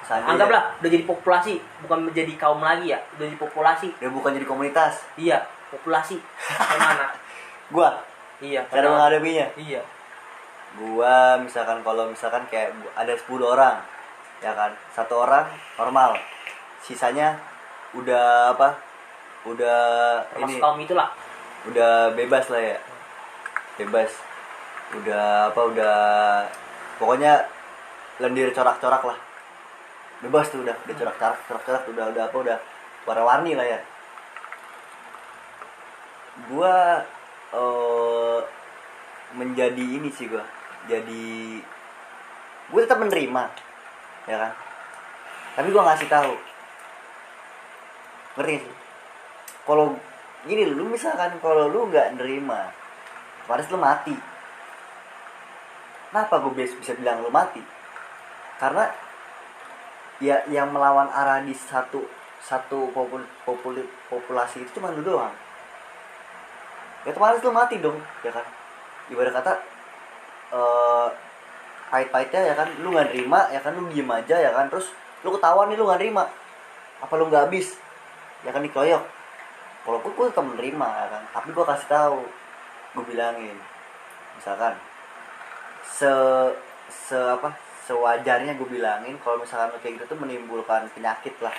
Seandainya 0.00 0.32
Anggaplah 0.32 0.62
udah 0.80 0.90
jadi 0.90 1.04
populasi, 1.04 1.54
bukan 1.80 1.98
menjadi 2.02 2.32
kaum 2.34 2.58
lagi 2.58 2.88
ya, 2.88 2.98
udah 3.14 3.24
jadi 3.24 3.38
populasi. 3.38 3.88
dia 3.94 4.08
bukan 4.08 4.32
jadi 4.32 4.44
komunitas 4.44 5.04
Iya, 5.14 5.38
populasi. 5.68 6.16
Kayak 6.18 6.80
mana? 6.80 7.06
gua 7.70 7.90
Iya, 8.40 8.64
cara 8.66 8.88
menghadapinya 8.88 9.46
Iya. 9.54 9.84
gua 10.72 11.36
misalkan 11.36 11.82
kalau 11.82 12.08
misalkan 12.08 12.40
kayak 12.46 12.72
ada 12.94 13.12
10 13.12 13.44
orang 13.44 13.76
ya 14.38 14.54
kan 14.54 14.72
satu 14.90 15.20
orang 15.20 15.44
normal 15.76 16.16
sisanya 16.80 17.36
udah 17.92 18.56
apa 18.56 18.72
udah 19.44 19.78
Termasuk 20.30 20.48
ini 20.48 20.56
kaum 20.56 20.78
itulah. 20.78 21.10
udah 21.66 22.14
bebas 22.14 22.48
lah 22.48 22.62
ya 22.64 22.78
bebas 23.76 24.08
udah 24.90 25.54
apa 25.54 25.60
udah 25.70 25.98
pokoknya 26.98 27.46
lendir 28.18 28.50
corak-corak 28.50 29.02
lah. 29.06 29.18
Bebas 30.20 30.50
tuh 30.52 30.66
udah 30.66 30.74
udah 30.74 30.96
corak-corak 30.98 31.38
corak-corak 31.46 31.82
udah 31.94 32.04
udah 32.12 32.22
apa 32.26 32.36
udah 32.36 32.56
warna-warni 33.06 33.54
lah 33.54 33.66
ya. 33.66 33.80
Gua 36.50 37.04
eh 37.50 38.38
menjadi 39.30 39.84
ini 40.00 40.10
sih 40.10 40.26
gua 40.26 40.42
jadi 40.90 41.62
gue 42.70 42.80
tetap 42.82 42.98
menerima 42.98 43.42
ya 44.26 44.36
kan? 44.38 44.52
Tapi 45.54 45.68
gua 45.70 45.82
ngasih 45.90 46.08
tahu. 46.10 46.34
Ngerti 48.38 48.54
sih? 48.62 48.74
Kalau 49.66 49.94
gini 50.48 50.66
lu 50.66 50.88
misalkan 50.88 51.36
kalau 51.38 51.68
lu 51.68 51.86
nggak 51.92 52.16
nerima 52.16 52.72
otomatis 53.50 53.66
lu 53.74 53.82
mati 53.82 54.14
kenapa 56.10 56.42
gue 56.42 56.52
bisa 56.66 56.92
bilang 56.98 57.22
lu 57.22 57.30
mati? 57.30 57.62
Karena 58.58 58.90
ya 60.20 60.44
yang 60.52 60.68
melawan 60.74 61.08
arah 61.08 61.40
di 61.40 61.56
satu 61.56 62.04
satu 62.44 62.92
popul, 62.92 63.24
popul- 63.46 63.88
populasi 64.10 64.66
itu 64.66 64.80
cuma 64.80 64.92
lu 64.92 65.00
doang. 65.00 65.32
Ya 67.06 67.16
otomatis 67.16 67.40
lu 67.40 67.52
mati 67.54 67.80
dong 67.80 67.96
ya 68.20 68.34
kan? 68.34 68.44
Ibarat 69.08 69.32
kata 69.32 69.52
eh 70.52 71.08
pahit-pahitnya 71.88 72.52
ya 72.52 72.54
kan? 72.58 72.68
Lu 72.84 72.92
nggak 72.92 73.14
nerima 73.14 73.48
ya 73.54 73.60
kan? 73.62 73.72
Lu 73.78 73.88
diem 73.88 74.10
aja 74.10 74.36
ya 74.36 74.50
kan? 74.52 74.68
Terus 74.68 74.92
lu 75.24 75.32
ketahuan 75.32 75.72
nih 75.72 75.78
lu 75.80 75.88
nggak 75.88 76.00
nerima. 76.00 76.24
Apa 77.00 77.12
lu 77.16 77.30
nggak 77.30 77.48
habis? 77.48 77.78
Ya 78.44 78.52
kan 78.52 78.60
dikeroyok. 78.64 79.04
Walaupun 79.88 80.10
gue 80.12 80.26
tetap 80.28 80.44
menerima 80.44 80.88
ya 80.90 81.06
kan? 81.08 81.22
Tapi 81.32 81.48
gue 81.56 81.64
kasih 81.64 81.88
tahu 81.88 82.20
gue 82.98 83.04
bilangin. 83.08 83.56
Misalkan 84.36 84.76
se 85.84 86.10
se 86.90 87.16
apa 87.16 87.54
sewajarnya 87.86 88.54
gue 88.54 88.68
bilangin 88.68 89.18
kalau 89.24 89.42
misalkan 89.42 89.74
kayak 89.82 90.00
gitu 90.00 90.14
tuh 90.14 90.18
menimbulkan 90.20 90.86
penyakit 90.94 91.34
lah. 91.42 91.52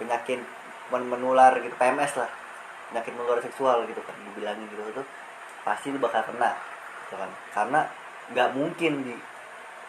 Penyakit 0.00 0.40
men- 0.90 1.08
menular 1.10 1.54
gitu 1.60 1.74
PMS 1.76 2.18
lah. 2.18 2.30
Penyakit 2.90 3.12
menular 3.14 3.40
seksual 3.44 3.86
gitu 3.86 4.02
kan 4.02 4.14
gue 4.18 4.34
bilangin 4.40 4.66
gitu 4.66 4.82
tuh 4.90 5.06
pasti 5.62 5.92
lu 5.92 6.00
bakal 6.02 6.24
kena 6.26 6.56
gitu 7.06 7.14
kan. 7.20 7.30
Karena 7.54 7.80
nggak 8.30 8.48
mungkin 8.56 8.92
di 9.06 9.14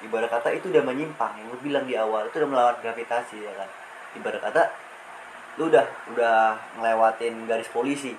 ibarat 0.01 0.29
kata 0.33 0.49
itu 0.53 0.73
udah 0.73 0.81
menyimpang 0.81 1.37
yang 1.37 1.47
lu 1.53 1.57
bilang 1.61 1.85
di 1.85 1.93
awal 1.93 2.25
itu 2.25 2.41
udah 2.41 2.49
melawan 2.49 2.75
gravitasi 2.81 3.41
ya 3.41 3.53
kan. 3.57 3.69
Ibarat 4.17 4.41
kata 4.43 4.63
lu 5.59 5.67
udah 5.67 5.85
udah 6.15 6.55
ngelewatin 6.79 7.43
garis 7.49 7.67
polisi 7.67 8.15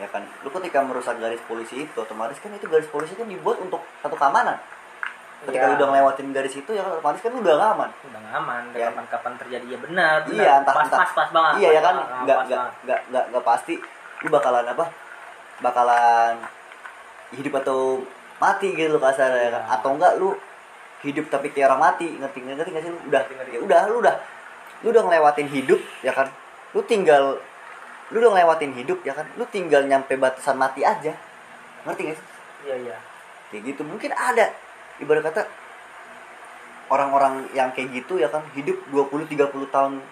ya 0.00 0.08
kan? 0.08 0.24
Lu 0.40 0.48
ketika 0.50 0.80
merusak 0.80 1.16
garis 1.16 1.40
polisi 1.44 1.84
itu 1.84 1.96
otomatis 1.96 2.36
kan 2.36 2.50
itu 2.50 2.64
garis 2.64 2.88
polisi 2.88 3.12
kan 3.12 3.24
dibuat 3.24 3.60
untuk 3.60 3.84
satu 4.00 4.16
keamanan. 4.16 4.56
Ketika 5.40 5.56
Iya. 5.58 5.68
lu 5.68 5.76
udah 5.76 5.88
ngelewatin 5.88 6.28
garis 6.30 6.52
itu 6.54 6.70
ya 6.70 6.80
kan 6.80 6.92
otomatis 6.94 7.20
kan 7.20 7.30
lu 7.30 7.40
udah 7.40 7.54
nggak 7.54 7.70
aman. 7.74 7.90
Udah 8.02 8.18
nggak 8.18 8.34
aman 8.38 8.62
Ya. 8.72 8.86
kapan-kapan 8.88 9.32
terjadi 9.38 9.66
ya 9.66 9.78
benar 9.78 10.16
benar. 10.22 10.36
iya 10.36 10.52
entah 10.58 10.74
pas, 10.74 10.84
entah. 10.84 10.98
pas 10.98 11.10
pas 11.14 11.28
banget. 11.30 11.52
Iya 11.54 11.68
pas 11.68 11.72
ya 11.72 11.80
kan? 11.80 11.94
Nggak 11.94 12.08
pas 12.36 12.46
nggak 12.46 12.60
nggak 12.84 13.00
nggak 13.08 13.24
nggak 13.30 13.44
pasti. 13.44 13.74
Lu 14.20 14.28
bakalan 14.28 14.66
apa? 14.66 14.84
Bakalan 15.58 16.34
hidup 17.32 17.52
atau 17.58 18.00
mati 18.36 18.72
gitu 18.72 18.88
loh 18.90 19.00
kasar 19.00 19.30
ya 19.30 19.50
kan? 19.50 19.62
Iya. 19.62 19.74
atau 19.74 19.90
enggak 19.94 20.12
lu 20.16 20.32
hidup 21.00 21.28
tapi 21.28 21.48
kayak 21.48 21.68
orang 21.70 21.82
mati? 21.86 22.06
Ngerti 22.10 22.38
ngerti 22.42 22.70
nggak 22.70 22.84
sih 22.84 22.90
lu? 22.90 22.98
Udah 23.06 23.20
Ngerti, 23.22 23.32
ngerti. 23.36 23.50
ya 23.52 23.60
udah 23.60 23.80
lu 23.86 23.96
udah 24.00 24.14
lu 24.80 24.88
udah 24.90 25.02
ngelewatin 25.04 25.48
hidup 25.48 25.80
ya 26.00 26.12
kan? 26.12 26.28
Lu 26.72 26.80
tinggal 26.82 27.40
lu 28.10 28.16
udah 28.18 28.30
ngelewatin 28.34 28.72
hidup 28.74 28.98
ya 29.06 29.14
kan? 29.14 29.26
Lu 29.38 29.46
tinggal 29.46 29.86
nyampe 29.86 30.18
batasan 30.18 30.58
mati 30.58 30.82
aja. 30.82 31.14
Ngerti 31.86 32.02
gak 32.10 32.16
sih? 32.18 32.26
Iya 32.66 32.74
iya. 32.86 32.96
Kayak 33.54 33.62
gitu. 33.74 33.82
Mungkin 33.86 34.10
ada. 34.10 34.50
Ibarat 34.98 35.22
kata 35.30 35.42
orang-orang 36.90 37.46
yang 37.54 37.70
kayak 37.70 37.94
gitu 37.94 38.18
ya 38.18 38.26
kan? 38.26 38.42
Hidup 38.58 38.76
20 38.90 39.30
30 39.30 39.46
tahun 39.70 40.02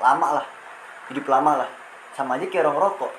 lama 0.00 0.28
lah. 0.40 0.46
Hidup 1.12 1.28
lama 1.28 1.64
lah. 1.64 1.68
Sama 2.16 2.40
aja 2.40 2.48
kayak 2.48 2.64
orang 2.64 2.80
rokok. 2.80 3.12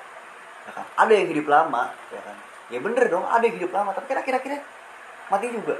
Ya 0.66 0.72
kan? 0.74 0.86
Ada 1.06 1.12
yang 1.14 1.28
hidup 1.30 1.46
lama 1.46 1.94
ya 2.10 2.20
kan? 2.20 2.36
Ya 2.66 2.78
bener 2.82 3.06
dong 3.06 3.22
ada 3.22 3.44
yang 3.46 3.56
hidup 3.62 3.70
lama. 3.70 3.94
Tapi 3.94 4.06
kan 4.10 4.18
akhir-akhirnya 4.26 4.60
mati 5.30 5.46
juga. 5.54 5.78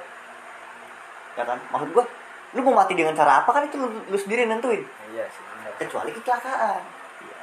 Ya 1.34 1.42
kan? 1.42 1.58
Maksud 1.74 1.90
gua 1.90 2.06
lu 2.54 2.62
mau 2.62 2.78
mati 2.78 2.94
dengan 2.94 3.12
cara 3.12 3.42
apa 3.42 3.50
kan 3.50 3.66
itu 3.66 3.74
lu, 3.74 3.90
lu 3.90 4.16
sendiri 4.16 4.46
nentuin. 4.46 4.86
Iya 5.12 5.26
sih 5.28 5.46
kecuali 5.76 6.10
kecelakaan 6.12 6.80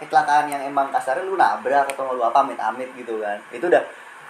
kecelakaan 0.03 0.51
yang 0.51 0.61
emang 0.67 0.91
kasarnya 0.91 1.23
lu 1.25 1.39
nabrak 1.39 1.87
atau 1.95 2.13
lu 2.13 2.23
apa 2.23 2.43
amit-amit 2.43 2.91
gitu 2.93 3.23
kan. 3.23 3.39
Itu 3.49 3.71
udah 3.71 3.83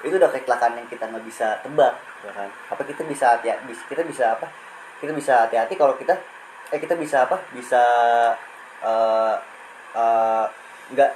itu 0.04 0.16
udah 0.16 0.30
kecelakaan 0.30 0.78
yang 0.78 0.88
kita 0.88 1.10
nggak 1.10 1.26
bisa 1.26 1.58
tebak 1.66 1.94
ya 2.24 2.32
kan. 2.32 2.50
Apa 2.70 2.82
kita 2.86 3.02
bisa 3.04 3.36
hati 3.36 3.50
kita 3.90 4.04
bisa 4.06 4.38
apa 4.38 4.48
kita 5.02 5.12
bisa 5.12 5.48
hati-hati 5.48 5.74
kalau 5.76 5.98
kita 5.98 6.16
eh 6.72 6.80
kita 6.80 6.96
bisa 6.96 7.28
apa 7.28 7.38
bisa 7.52 7.82
eh 8.84 9.36
eh, 9.96 10.46
nggak 10.94 11.12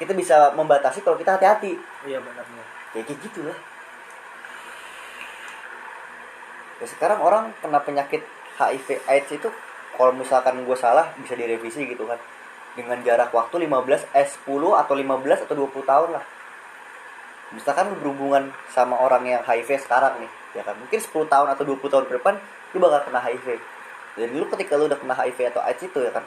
kita 0.00 0.12
bisa 0.16 0.56
membatasi 0.56 1.04
kalau 1.04 1.16
kita 1.20 1.36
hati-hati. 1.36 1.76
Iya 2.08 2.18
benar 2.20 2.44
benar. 2.44 2.66
Ya 2.96 3.02
kayak 3.06 3.18
gitu 3.22 3.46
lah. 3.46 3.58
Ya 6.80 6.86
sekarang 6.88 7.20
orang 7.20 7.52
kena 7.60 7.80
penyakit 7.84 8.24
HIV 8.56 9.04
AIDS 9.04 9.30
itu 9.36 9.48
kalau 10.00 10.16
misalkan 10.16 10.56
gue 10.64 10.76
salah 10.76 11.12
bisa 11.20 11.36
direvisi 11.36 11.84
gitu 11.84 12.08
kan 12.08 12.16
dengan 12.78 12.98
jarak 13.02 13.34
waktu 13.34 13.66
15 13.66 14.14
eh 14.14 14.26
10 14.26 14.46
atau 14.78 14.94
15 14.94 15.44
atau 15.46 15.54
20 15.54 15.82
tahun 15.82 16.08
lah. 16.14 16.24
Misalkan 17.50 17.90
lu 17.90 17.96
berhubungan 17.98 18.54
sama 18.70 18.94
orang 19.02 19.26
yang 19.26 19.42
HIV 19.42 19.82
sekarang 19.82 20.22
nih 20.22 20.30
ya 20.54 20.62
kan? 20.62 20.78
Mungkin 20.78 20.98
10 21.02 21.26
tahun 21.26 21.48
atau 21.50 21.62
20 21.66 21.82
tahun 21.90 22.04
ke 22.06 22.12
depan 22.22 22.34
lu 22.70 22.78
bakal 22.78 23.10
kena 23.10 23.20
HIV 23.26 23.58
dan 24.18 24.28
lu 24.34 24.46
ketika 24.54 24.78
lu 24.78 24.86
udah 24.86 24.98
kena 24.98 25.14
HIV 25.18 25.38
atau 25.54 25.60
AIDS 25.62 25.82
itu 25.82 25.98
ya 25.98 26.12
kan? 26.14 26.24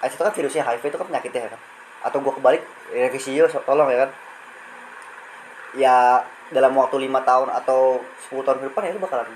AIDS 0.00 0.16
itu 0.16 0.22
kan 0.24 0.32
virusnya 0.32 0.62
HIV 0.64 0.82
itu 0.88 0.96
kan 0.96 1.06
penyakitnya 1.12 1.40
ya 1.48 1.50
kan? 1.52 1.60
Atau 2.00 2.24
gua 2.24 2.32
kebalik 2.32 2.64
revisi 2.92 3.36
yo 3.36 3.44
tolong 3.48 3.88
ya 3.92 4.08
kan? 4.08 4.10
Ya 5.76 5.96
dalam 6.50 6.74
waktu 6.74 7.06
lima 7.06 7.22
tahun 7.22 7.52
atau 7.52 8.02
10 8.32 8.42
tahun 8.42 8.58
ke 8.58 8.64
depan 8.72 8.82
ya 8.88 8.92
lu 8.96 9.02
bakalan 9.04 9.28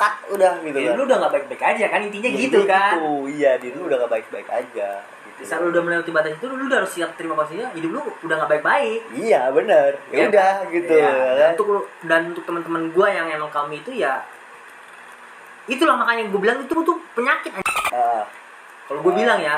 cut 0.00 0.14
udah 0.30 0.52
gitu 0.62 0.78
ya, 0.78 0.88
kan 0.88 0.96
lu 0.96 1.04
udah 1.04 1.16
nggak 1.18 1.32
baik-baik 1.34 1.62
aja 1.66 1.84
kan 1.86 2.00
intinya 2.00 2.24
Ya, 2.26 2.38
gitu 2.38 2.58
kan 2.64 2.94
gitu. 2.96 3.12
iya 3.28 3.50
diri 3.54 3.74
lu 3.74 3.84
udah 3.84 3.98
gak 4.00 4.12
baik-baik 4.12 4.48
aja 4.48 4.88
gitu 5.22 5.40
saat 5.42 5.60
lu 5.60 5.68
udah 5.68 5.82
melewati 5.82 6.08
batas 6.10 6.32
itu 6.32 6.44
lu 6.46 6.64
udah 6.64 6.78
harus 6.78 6.88
siap 6.90 7.10
terima 7.14 7.34
konsekuensinya 7.34 7.68
hidup 7.72 7.90
lu 7.92 8.02
udah 8.22 8.34
nggak 8.34 8.50
baik-baik 8.50 9.00
iya 9.14 9.40
benar 9.50 9.90
ya 10.06 10.16
Iya 10.16 10.24
udah 10.26 10.52
kan? 10.58 10.72
gitu 10.72 10.94
Iya. 10.94 11.04
ya 11.04 11.12
Dan 11.12 11.36
kan? 11.38 11.50
untuk 11.52 11.68
lu- 11.68 11.88
dan 12.02 12.20
untuk 12.26 12.44
teman-teman 12.44 12.82
gua 12.90 13.06
yang 13.08 13.26
emang 13.28 13.50
kami 13.50 13.76
itu 13.78 13.92
ya 13.94 14.24
itulah 15.66 15.94
makanya 15.94 16.26
gue 16.26 16.40
bilang 16.40 16.58
itu 16.58 16.72
tuh 16.72 16.98
penyakit. 17.12 17.52
Ah, 17.94 18.26
kalau 18.86 19.00
gue 19.00 19.12
Ah. 19.12 19.18
bilang 19.18 19.38
ya 19.38 19.56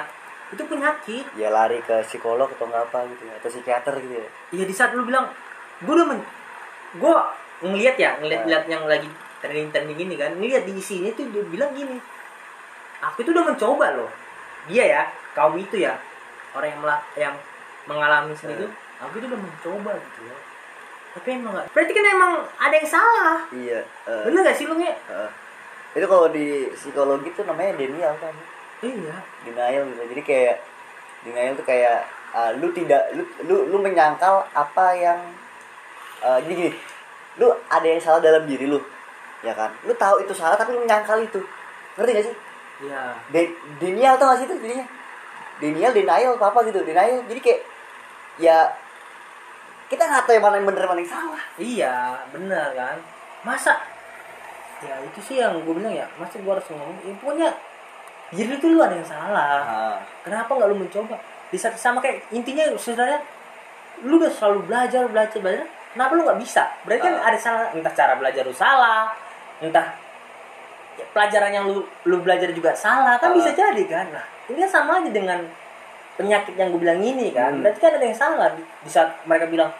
itu 0.50 0.60
penyakit 0.62 1.24
ya 1.32 1.48
lari 1.48 1.80
ke 1.80 2.04
psikolog 2.04 2.44
atau 2.50 2.68
nggak 2.68 2.84
apa 2.86 3.08
gitu 3.08 3.22
ya 3.24 3.34
atau 3.34 3.48
psikiater 3.48 3.94
gitu 3.96 4.14
ya 4.14 4.28
Iya 4.52 4.64
di 4.66 4.74
saat 4.74 4.92
lu 4.92 5.02
bilang 5.02 5.24
gue 5.78 5.88
udah 5.88 6.04
men 6.04 6.20
gue 6.94 7.14
ngelihat 7.62 7.96
ya 7.96 8.10
ngelihat 8.18 8.42
Ah. 8.42 8.48
lihat 8.50 8.64
yang 8.68 8.84
lagi 8.84 9.08
trending 9.42 9.68
trending 9.68 9.98
ini 9.98 10.14
kan. 10.14 10.32
Ngelihat 10.38 10.64
di 10.64 10.78
isinya 10.78 11.10
tuh 11.12 11.26
dia 11.28 11.42
bilang 11.44 11.74
gini 11.74 11.98
aku 13.02 13.26
itu 13.26 13.34
udah 13.34 13.44
mencoba 13.44 13.86
loh. 13.98 14.10
Dia 14.70 14.84
ya 14.86 15.02
kaum 15.34 15.58
itu 15.58 15.82
ya 15.82 15.98
orang 16.54 16.70
yang 16.70 16.80
melah- 16.80 17.06
yang 17.18 17.34
mengalami 17.84 18.32
sendiri 18.32 18.62
itu 18.62 18.68
Ah. 18.70 19.10
aku 19.10 19.18
itu 19.18 19.26
udah 19.26 19.40
mencoba 19.42 19.92
gitu 19.98 20.20
ya. 20.30 20.36
Tapi 21.12 21.28
emang 21.34 21.52
gak 21.52 21.66
berarti 21.74 21.92
kan 21.92 22.04
emang 22.08 22.32
ada 22.56 22.74
yang 22.78 22.88
salah. 22.88 23.36
Iya 23.50 23.80
eh, 24.06 24.22
bener 24.24 24.40
gak 24.46 24.56
sih 24.56 24.64
lu 24.64 24.78
nge? 24.78 24.94
Eh. 24.94 25.30
itu 25.92 26.06
kalau 26.08 26.32
di 26.32 26.72
psikologi 26.72 27.28
tuh 27.36 27.44
namanya 27.44 27.76
denial 27.76 28.16
kan? 28.16 28.32
Iya. 28.80 29.12
Denial 29.44 29.82
gitu. 29.92 30.02
Jadi 30.14 30.22
kayak 30.24 30.56
denial 31.20 31.52
tuh 31.52 31.66
kayak 31.66 32.00
ah, 32.32 32.48
lu 32.56 32.72
tidak 32.72 33.12
lu 33.12 33.26
lu 33.44 33.68
lu 33.68 33.76
menyangkal 33.76 34.40
apa 34.54 34.86
yang 34.96 35.20
eh, 36.22 36.38
jadi 36.46 36.52
gini 36.54 36.70
lu 37.36 37.50
ada 37.68 37.84
yang 37.84 38.00
salah 38.00 38.20
dalam 38.20 38.46
diri 38.46 38.64
lu 38.64 38.80
ya 39.42 39.52
kan? 39.52 39.70
Lu 39.84 39.92
tahu 39.94 40.22
itu 40.22 40.32
salah 40.32 40.54
tapi 40.54 40.72
lu 40.72 40.82
menyangkal 40.82 41.18
itu. 41.18 41.38
Ngerti 41.98 42.10
gak 42.14 42.26
sih? 42.26 42.36
Iya. 42.82 43.02
De- 43.30 43.54
denial 43.78 44.14
tuh 44.16 44.26
gak 44.26 44.38
sih 44.40 44.46
itu 44.46 44.54
jadinya? 44.58 44.86
Denial 45.60 45.92
denial 45.92 46.32
apa 46.34 46.46
apa 46.50 46.58
gitu 46.66 46.80
denial. 46.82 47.22
Jadi 47.26 47.40
kayak 47.40 47.60
ya 48.40 48.58
kita 49.86 50.08
nggak 50.08 50.24
tahu 50.24 50.32
yang 50.32 50.44
mana 50.44 50.56
yang 50.56 50.66
bener 50.72 50.84
mana 50.88 51.00
yang 51.04 51.12
salah. 51.12 51.42
Iya 51.60 51.94
bener 52.32 52.68
kan? 52.72 52.96
Masa 53.44 53.74
ya 54.82 54.98
itu 54.98 55.20
sih 55.22 55.36
yang 55.38 55.62
gue 55.62 55.74
bilang 55.78 55.94
ya 55.94 56.02
masa 56.18 56.42
gue 56.42 56.48
harus 56.50 56.66
ngomong 56.66 56.98
ya, 57.06 57.14
pokoknya 57.22 57.48
diri 58.34 58.56
tuh 58.58 58.72
lu 58.72 58.80
ada 58.82 58.96
yang 58.96 59.06
salah. 59.06 59.60
Ah, 59.62 59.96
kenapa 60.24 60.48
nggak 60.48 60.68
lu 60.72 60.80
mencoba? 60.80 61.14
Di 61.52 61.60
saat 61.60 61.76
sama 61.76 62.00
kayak 62.00 62.24
intinya 62.32 62.66
sebenarnya 62.74 63.20
lu 64.02 64.16
udah 64.18 64.32
selalu 64.32 64.66
belajar 64.66 65.06
belajar 65.06 65.38
belajar 65.38 65.68
kenapa 65.92 66.12
lu 66.16 66.24
nggak 66.26 66.40
bisa? 66.40 66.64
Berarti 66.88 67.04
kan 67.04 67.14
Ah. 67.20 67.28
ada 67.30 67.38
salah 67.38 67.64
entah 67.70 67.92
cara 67.94 68.16
belajar 68.16 68.42
lu 68.42 68.56
salah 68.56 69.12
entah 69.62 69.94
ya, 70.94 71.04
pelajaran 71.10 71.50
yang 71.52 71.64
lu 71.66 71.80
lu 72.04 72.16
belajar 72.18 72.50
juga 72.50 72.74
salah 72.74 73.14
kan 73.16 73.30
Ah. 73.30 73.36
bisa 73.36 73.54
jadi 73.54 73.82
kan 73.86 74.10
nah 74.10 74.24
ini 74.50 74.58
kan 74.58 74.70
sama 74.72 74.98
aja 74.98 75.08
dengan 75.08 75.38
penyakit 76.12 76.52
yang 76.54 76.68
gue 76.68 76.80
bilang 76.82 76.98
ini 76.98 77.30
kan 77.30 77.54
Hmm. 77.54 77.62
berarti 77.62 77.78
kan 77.78 77.92
ada 77.94 78.04
yang 78.04 78.18
salah 78.18 78.48
di, 78.52 78.60
di 78.60 78.90
saat 78.90 79.08
mereka 79.24 79.46
bilang 79.46 79.70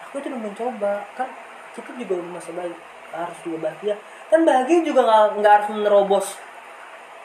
aku 0.00 0.18
itu 0.18 0.30
udah 0.30 0.40
mencoba 0.40 0.92
kan 1.12 1.28
kita 1.74 1.90
juga 1.92 2.16
udah 2.16 2.32
masa 2.32 2.50
baik 2.54 2.76
harus 3.12 3.38
juga 3.42 3.58
bahagia 3.66 3.94
kan 4.26 4.40
bahagia 4.42 4.78
juga 4.80 5.00
nggak 5.02 5.22
nggak 5.36 5.52
harus 5.52 5.68
menerobos 5.70 6.26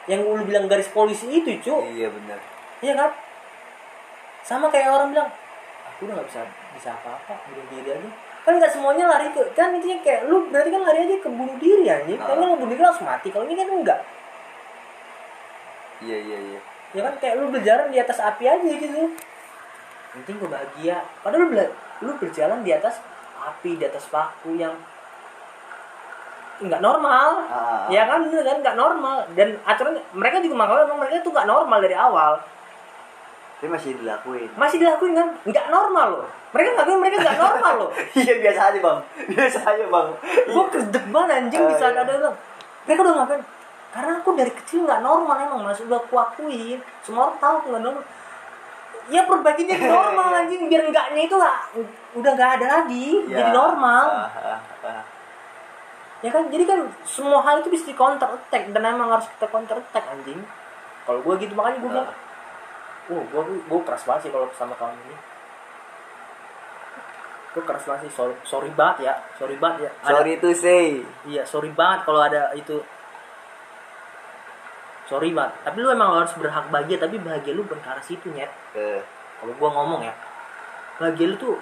yang 0.04 0.20
lu 0.20 0.42
bilang 0.42 0.66
garis 0.66 0.90
polisi 0.90 1.30
itu 1.30 1.48
cu 1.62 1.86
iya 1.88 2.10
benar 2.10 2.38
Iya 2.82 2.98
kan? 2.98 3.14
Sama 4.42 4.66
kayak 4.66 4.90
orang 4.90 5.14
bilang, 5.14 5.30
aku 5.86 6.02
udah 6.02 6.18
gak 6.18 6.26
bisa 6.26 6.42
bisa 6.74 6.90
apa-apa, 6.90 7.30
bunuh 7.46 7.62
diri 7.70 7.94
aja. 7.94 8.10
Kan 8.42 8.58
nggak 8.58 8.70
semuanya 8.70 9.06
lari 9.06 9.30
ke, 9.30 9.42
kan 9.52 9.70
intinya 9.70 9.98
kayak 10.00 10.26
lu 10.26 10.50
berarti 10.50 10.68
kan 10.68 10.82
lari 10.82 10.98
aja 11.00 11.16
ke 11.16 11.28
bunuh 11.28 11.56
diri 11.56 11.86
anjing. 11.86 12.18
Ah. 12.18 12.26
Kalau 12.28 12.42
lu 12.44 12.54
bunuh 12.56 12.70
diri 12.70 12.82
langsung 12.82 13.06
mati. 13.06 13.28
Kalau 13.28 13.44
ini 13.44 13.54
kan 13.54 13.68
enggak. 13.68 14.00
iya 16.00 16.18
iya 16.18 16.38
iya 16.42 16.60
Ya 16.92 17.00
kan 17.00 17.14
kayak 17.16 17.38
lu 17.38 17.48
berjalan 17.48 17.88
di 17.88 17.96
atas 17.96 18.18
api 18.18 18.44
aja 18.44 18.58
gitu. 18.60 19.14
penting 20.12 20.36
gue 20.36 20.44
bahagia 20.44 21.00
padahal 21.22 21.40
lu, 21.40 21.48
bela- 21.48 21.72
lu 22.00 22.12
berjalan 22.18 22.60
di 22.60 22.68
atas 22.68 23.00
api 23.40 23.80
di 23.80 23.84
atas 23.86 24.04
paku 24.06 24.52
yang 24.54 24.76
nggak 26.60 26.78
normal 26.78 27.42
Ah. 27.44 27.88
ya 27.88 28.04
kan 28.04 28.22
bener 28.22 28.44
kan 28.44 28.60
nggak 28.60 28.76
normal 28.76 29.24
dan 29.32 29.56
aturan 29.64 29.96
mereka 30.12 30.38
juga 30.38 30.54
makanya 30.54 30.92
mereka 30.92 31.24
tuh 31.24 31.32
nggak 31.32 31.48
normal 31.48 31.78
dari 31.80 31.96
awal 31.96 32.32
Tapi 33.62 33.70
masih 33.70 33.94
dilakuin. 33.94 34.50
masih 34.58 34.82
dilakuin 34.82 35.14
kan? 35.14 35.30
Nggak 35.46 35.70
normal 35.70 36.18
loh. 36.18 36.26
Mereka 36.50 36.68
nggak 36.74 36.98
mereka 36.98 37.16
nggak 37.22 37.38
normal 37.38 37.72
loh. 37.78 37.90
Iya 38.18 38.34
biasa 38.42 38.60
aja 38.74 38.78
bang, 38.82 38.98
biasa 39.30 39.58
aja 39.62 39.84
bang. 39.86 40.08
gue 40.50 40.64
kedek 40.66 41.04
banget 41.14 41.30
anjing 41.38 41.62
di 41.70 41.74
saat 41.78 41.94
iya. 41.94 42.02
ada 42.02 42.10
bilang 42.10 42.36
mereka 42.82 43.00
udah 43.06 43.14
ngapain? 43.22 43.42
Karena 43.94 44.12
aku 44.18 44.30
dari 44.34 44.50
kecil 44.50 44.82
nggak 44.82 44.98
normal 45.06 45.36
emang 45.38 45.62
mas. 45.62 45.78
Udah 45.78 46.02
aku 46.02 46.14
akuin. 46.18 46.82
Semua 47.06 47.30
orang 47.30 47.38
tahu 47.38 47.54
aku 47.62 47.66
nggak 47.70 47.84
normal. 47.86 48.04
Ya 49.06 49.22
perbaiki 49.30 49.62
jadi 49.62 49.84
normal 49.86 50.28
anjing. 50.42 50.66
Biar 50.66 50.82
enggaknya 50.82 51.22
itu 51.22 51.34
nggak 51.38 51.58
udah 52.18 52.32
nggak 52.34 52.50
ada 52.58 52.66
lagi. 52.66 53.06
Iya. 53.30 53.46
jadi 53.46 53.50
normal. 53.54 54.04
Ah, 54.10 54.58
ah. 54.90 55.02
ya 56.18 56.30
kan? 56.34 56.50
Jadi 56.50 56.64
kan 56.66 56.90
semua 57.06 57.38
hal 57.46 57.62
itu 57.62 57.70
bisa 57.70 57.86
di 57.86 57.94
counter 57.94 58.26
attack. 58.26 58.74
Dan 58.74 58.82
emang 58.90 59.06
harus 59.06 59.30
kita 59.38 59.46
counter 59.46 59.78
attack 59.78 60.10
anjing. 60.10 60.42
Kalau 61.06 61.22
gue 61.22 61.34
gitu 61.38 61.54
makanya 61.54 61.78
gue 61.78 61.90
bilang 61.94 62.10
oh 63.12 63.22
gue 63.22 63.42
gue 63.62 63.80
keras 63.84 64.02
banget 64.02 64.22
sih 64.24 64.32
kalau 64.32 64.48
sama 64.52 64.72
kawan 64.74 64.96
ini 64.98 65.16
gue 67.52 67.62
keras 67.62 67.84
banget 67.84 68.08
sih 68.08 68.12
sorry, 68.12 68.32
sorry 68.42 68.70
banget 68.72 69.04
ya 69.04 69.14
sorry 69.36 69.56
banget 69.56 69.78
ya 69.84 69.90
Ada- 70.00 70.12
Sorry 70.16 70.32
to 70.38 70.48
say. 70.52 71.04
Iya, 71.22 71.44
sorry 71.44 71.68
banget 71.70 72.08
kalau 72.08 72.20
ada 72.20 72.48
itu. 72.54 72.80
Sorry 75.04 75.30
banget. 75.30 75.52
Tapi 75.60 75.76
lu 75.78 75.92
emang 75.92 76.16
harus 76.16 76.32
berhak 76.32 76.72
bahagia, 76.72 76.96
tapi 76.96 77.20
bahagia 77.20 77.52
lu 77.52 77.68
bukan 77.68 77.76
ke 77.76 77.88
arah 77.90 78.00
situ, 78.00 78.32
nyet. 78.32 78.48
Eh, 78.72 79.02
Kalau 79.36 79.52
gua 79.54 79.68
ngomong 79.70 80.00
ya, 80.00 80.14
bahagia 80.96 81.26
lu 81.26 81.36
tuh, 81.36 81.58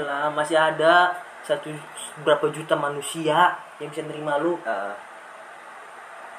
lah 0.00 0.26
masih 0.28 0.56
ada 0.56 1.14
satu 1.42 1.70
berapa 2.22 2.50
juta 2.50 2.74
manusia 2.74 3.54
yang 3.78 3.88
bisa 3.88 4.02
nerima 4.02 4.40
lu. 4.40 4.58
ah, 4.64 4.96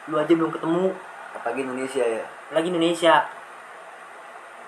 Lu 0.05 0.19
aja 0.19 0.27
belum 0.29 0.51
ketemu. 0.51 0.91
apalagi 1.33 1.63
Indonesia 1.63 2.03
ya, 2.03 2.23
Lagi 2.51 2.67
Indonesia. 2.67 3.23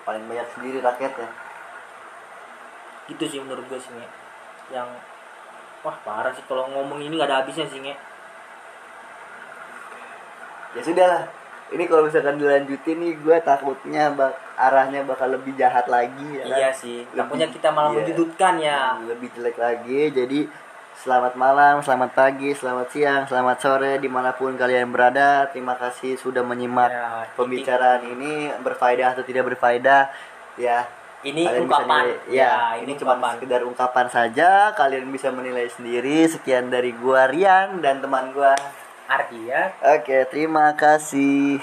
Paling 0.06 0.22
banyak 0.30 0.48
sendiri 0.54 0.78
rakyatnya. 0.78 1.28
Gitu 3.10 3.24
sih 3.26 3.38
menurut 3.42 3.66
gue 3.66 3.78
sih, 3.78 3.90
Nge. 3.90 4.08
Yang 4.70 4.88
wah 5.82 5.96
parah 6.06 6.30
sih 6.32 6.46
kalau 6.46 6.70
ngomong 6.70 7.02
ini 7.02 7.18
gak 7.18 7.28
ada 7.28 7.42
habisnya 7.42 7.66
sih, 7.66 7.82
Nge. 7.82 7.94
Ya 10.78 10.82
sudah 10.86 11.06
lah. 11.10 11.22
Ini 11.66 11.82
kalau 11.90 12.06
misalkan 12.06 12.38
dilanjutin 12.38 13.02
nih, 13.02 13.18
gue 13.18 13.36
takutnya 13.42 14.14
bak 14.14 14.38
arahnya 14.54 15.02
bakal 15.02 15.34
lebih 15.34 15.58
jahat 15.58 15.90
lagi. 15.90 16.38
Ya 16.38 16.46
kan? 16.46 16.58
Iya 16.62 16.70
sih. 16.70 17.02
Lebih- 17.10 17.18
Takutnya 17.26 17.48
kita 17.50 17.68
malah 17.74 17.90
iya. 17.90 17.98
menyudutkan 18.06 18.54
ya. 18.62 18.80
lebih 19.02 19.28
jelek 19.34 19.58
lagi 19.58 20.00
jadi 20.14 20.38
selamat 20.96 21.36
malam 21.36 21.84
selamat 21.84 22.10
pagi 22.16 22.56
selamat 22.56 22.88
siang 22.88 23.22
selamat 23.28 23.56
sore 23.60 23.92
di 24.00 24.08
mana 24.08 24.32
pun 24.32 24.56
kalian 24.56 24.88
berada. 24.88 25.44
Terima 25.52 25.76
kasih 25.76 26.16
sudah 26.16 26.40
menyimak 26.40 26.88
Ya, 26.88 27.28
pembicaraan 27.36 28.02
ini. 28.16 28.48
Berfaedah 28.64 29.12
atau 29.12 29.24
tidak 29.24 29.52
berfaedah 29.52 30.08
ya. 30.56 30.88
Ini 31.26 31.42
kalian 31.42 31.66
bisa 31.66 31.80
ungkapan. 31.82 32.02
nilai- 32.06 32.22
ya, 32.30 32.54
ini 32.78 32.92
cuma 32.94 33.12
ungkapan. 33.18 33.32
sekedar 33.40 33.62
ungkapan 33.66 34.06
saja. 34.12 34.50
Kalian 34.78 35.10
bisa 35.10 35.28
menilai 35.34 35.66
sendiri. 35.68 36.22
Sekian 36.28 36.70
dari 36.70 36.94
gua 36.94 37.26
Rian 37.26 37.82
dan 37.82 37.98
teman 38.00 38.30
gua. 38.30 38.54
Ardia. 39.06 39.70
Oke 39.86 40.26
terima 40.34 40.74
kasih 40.74 41.62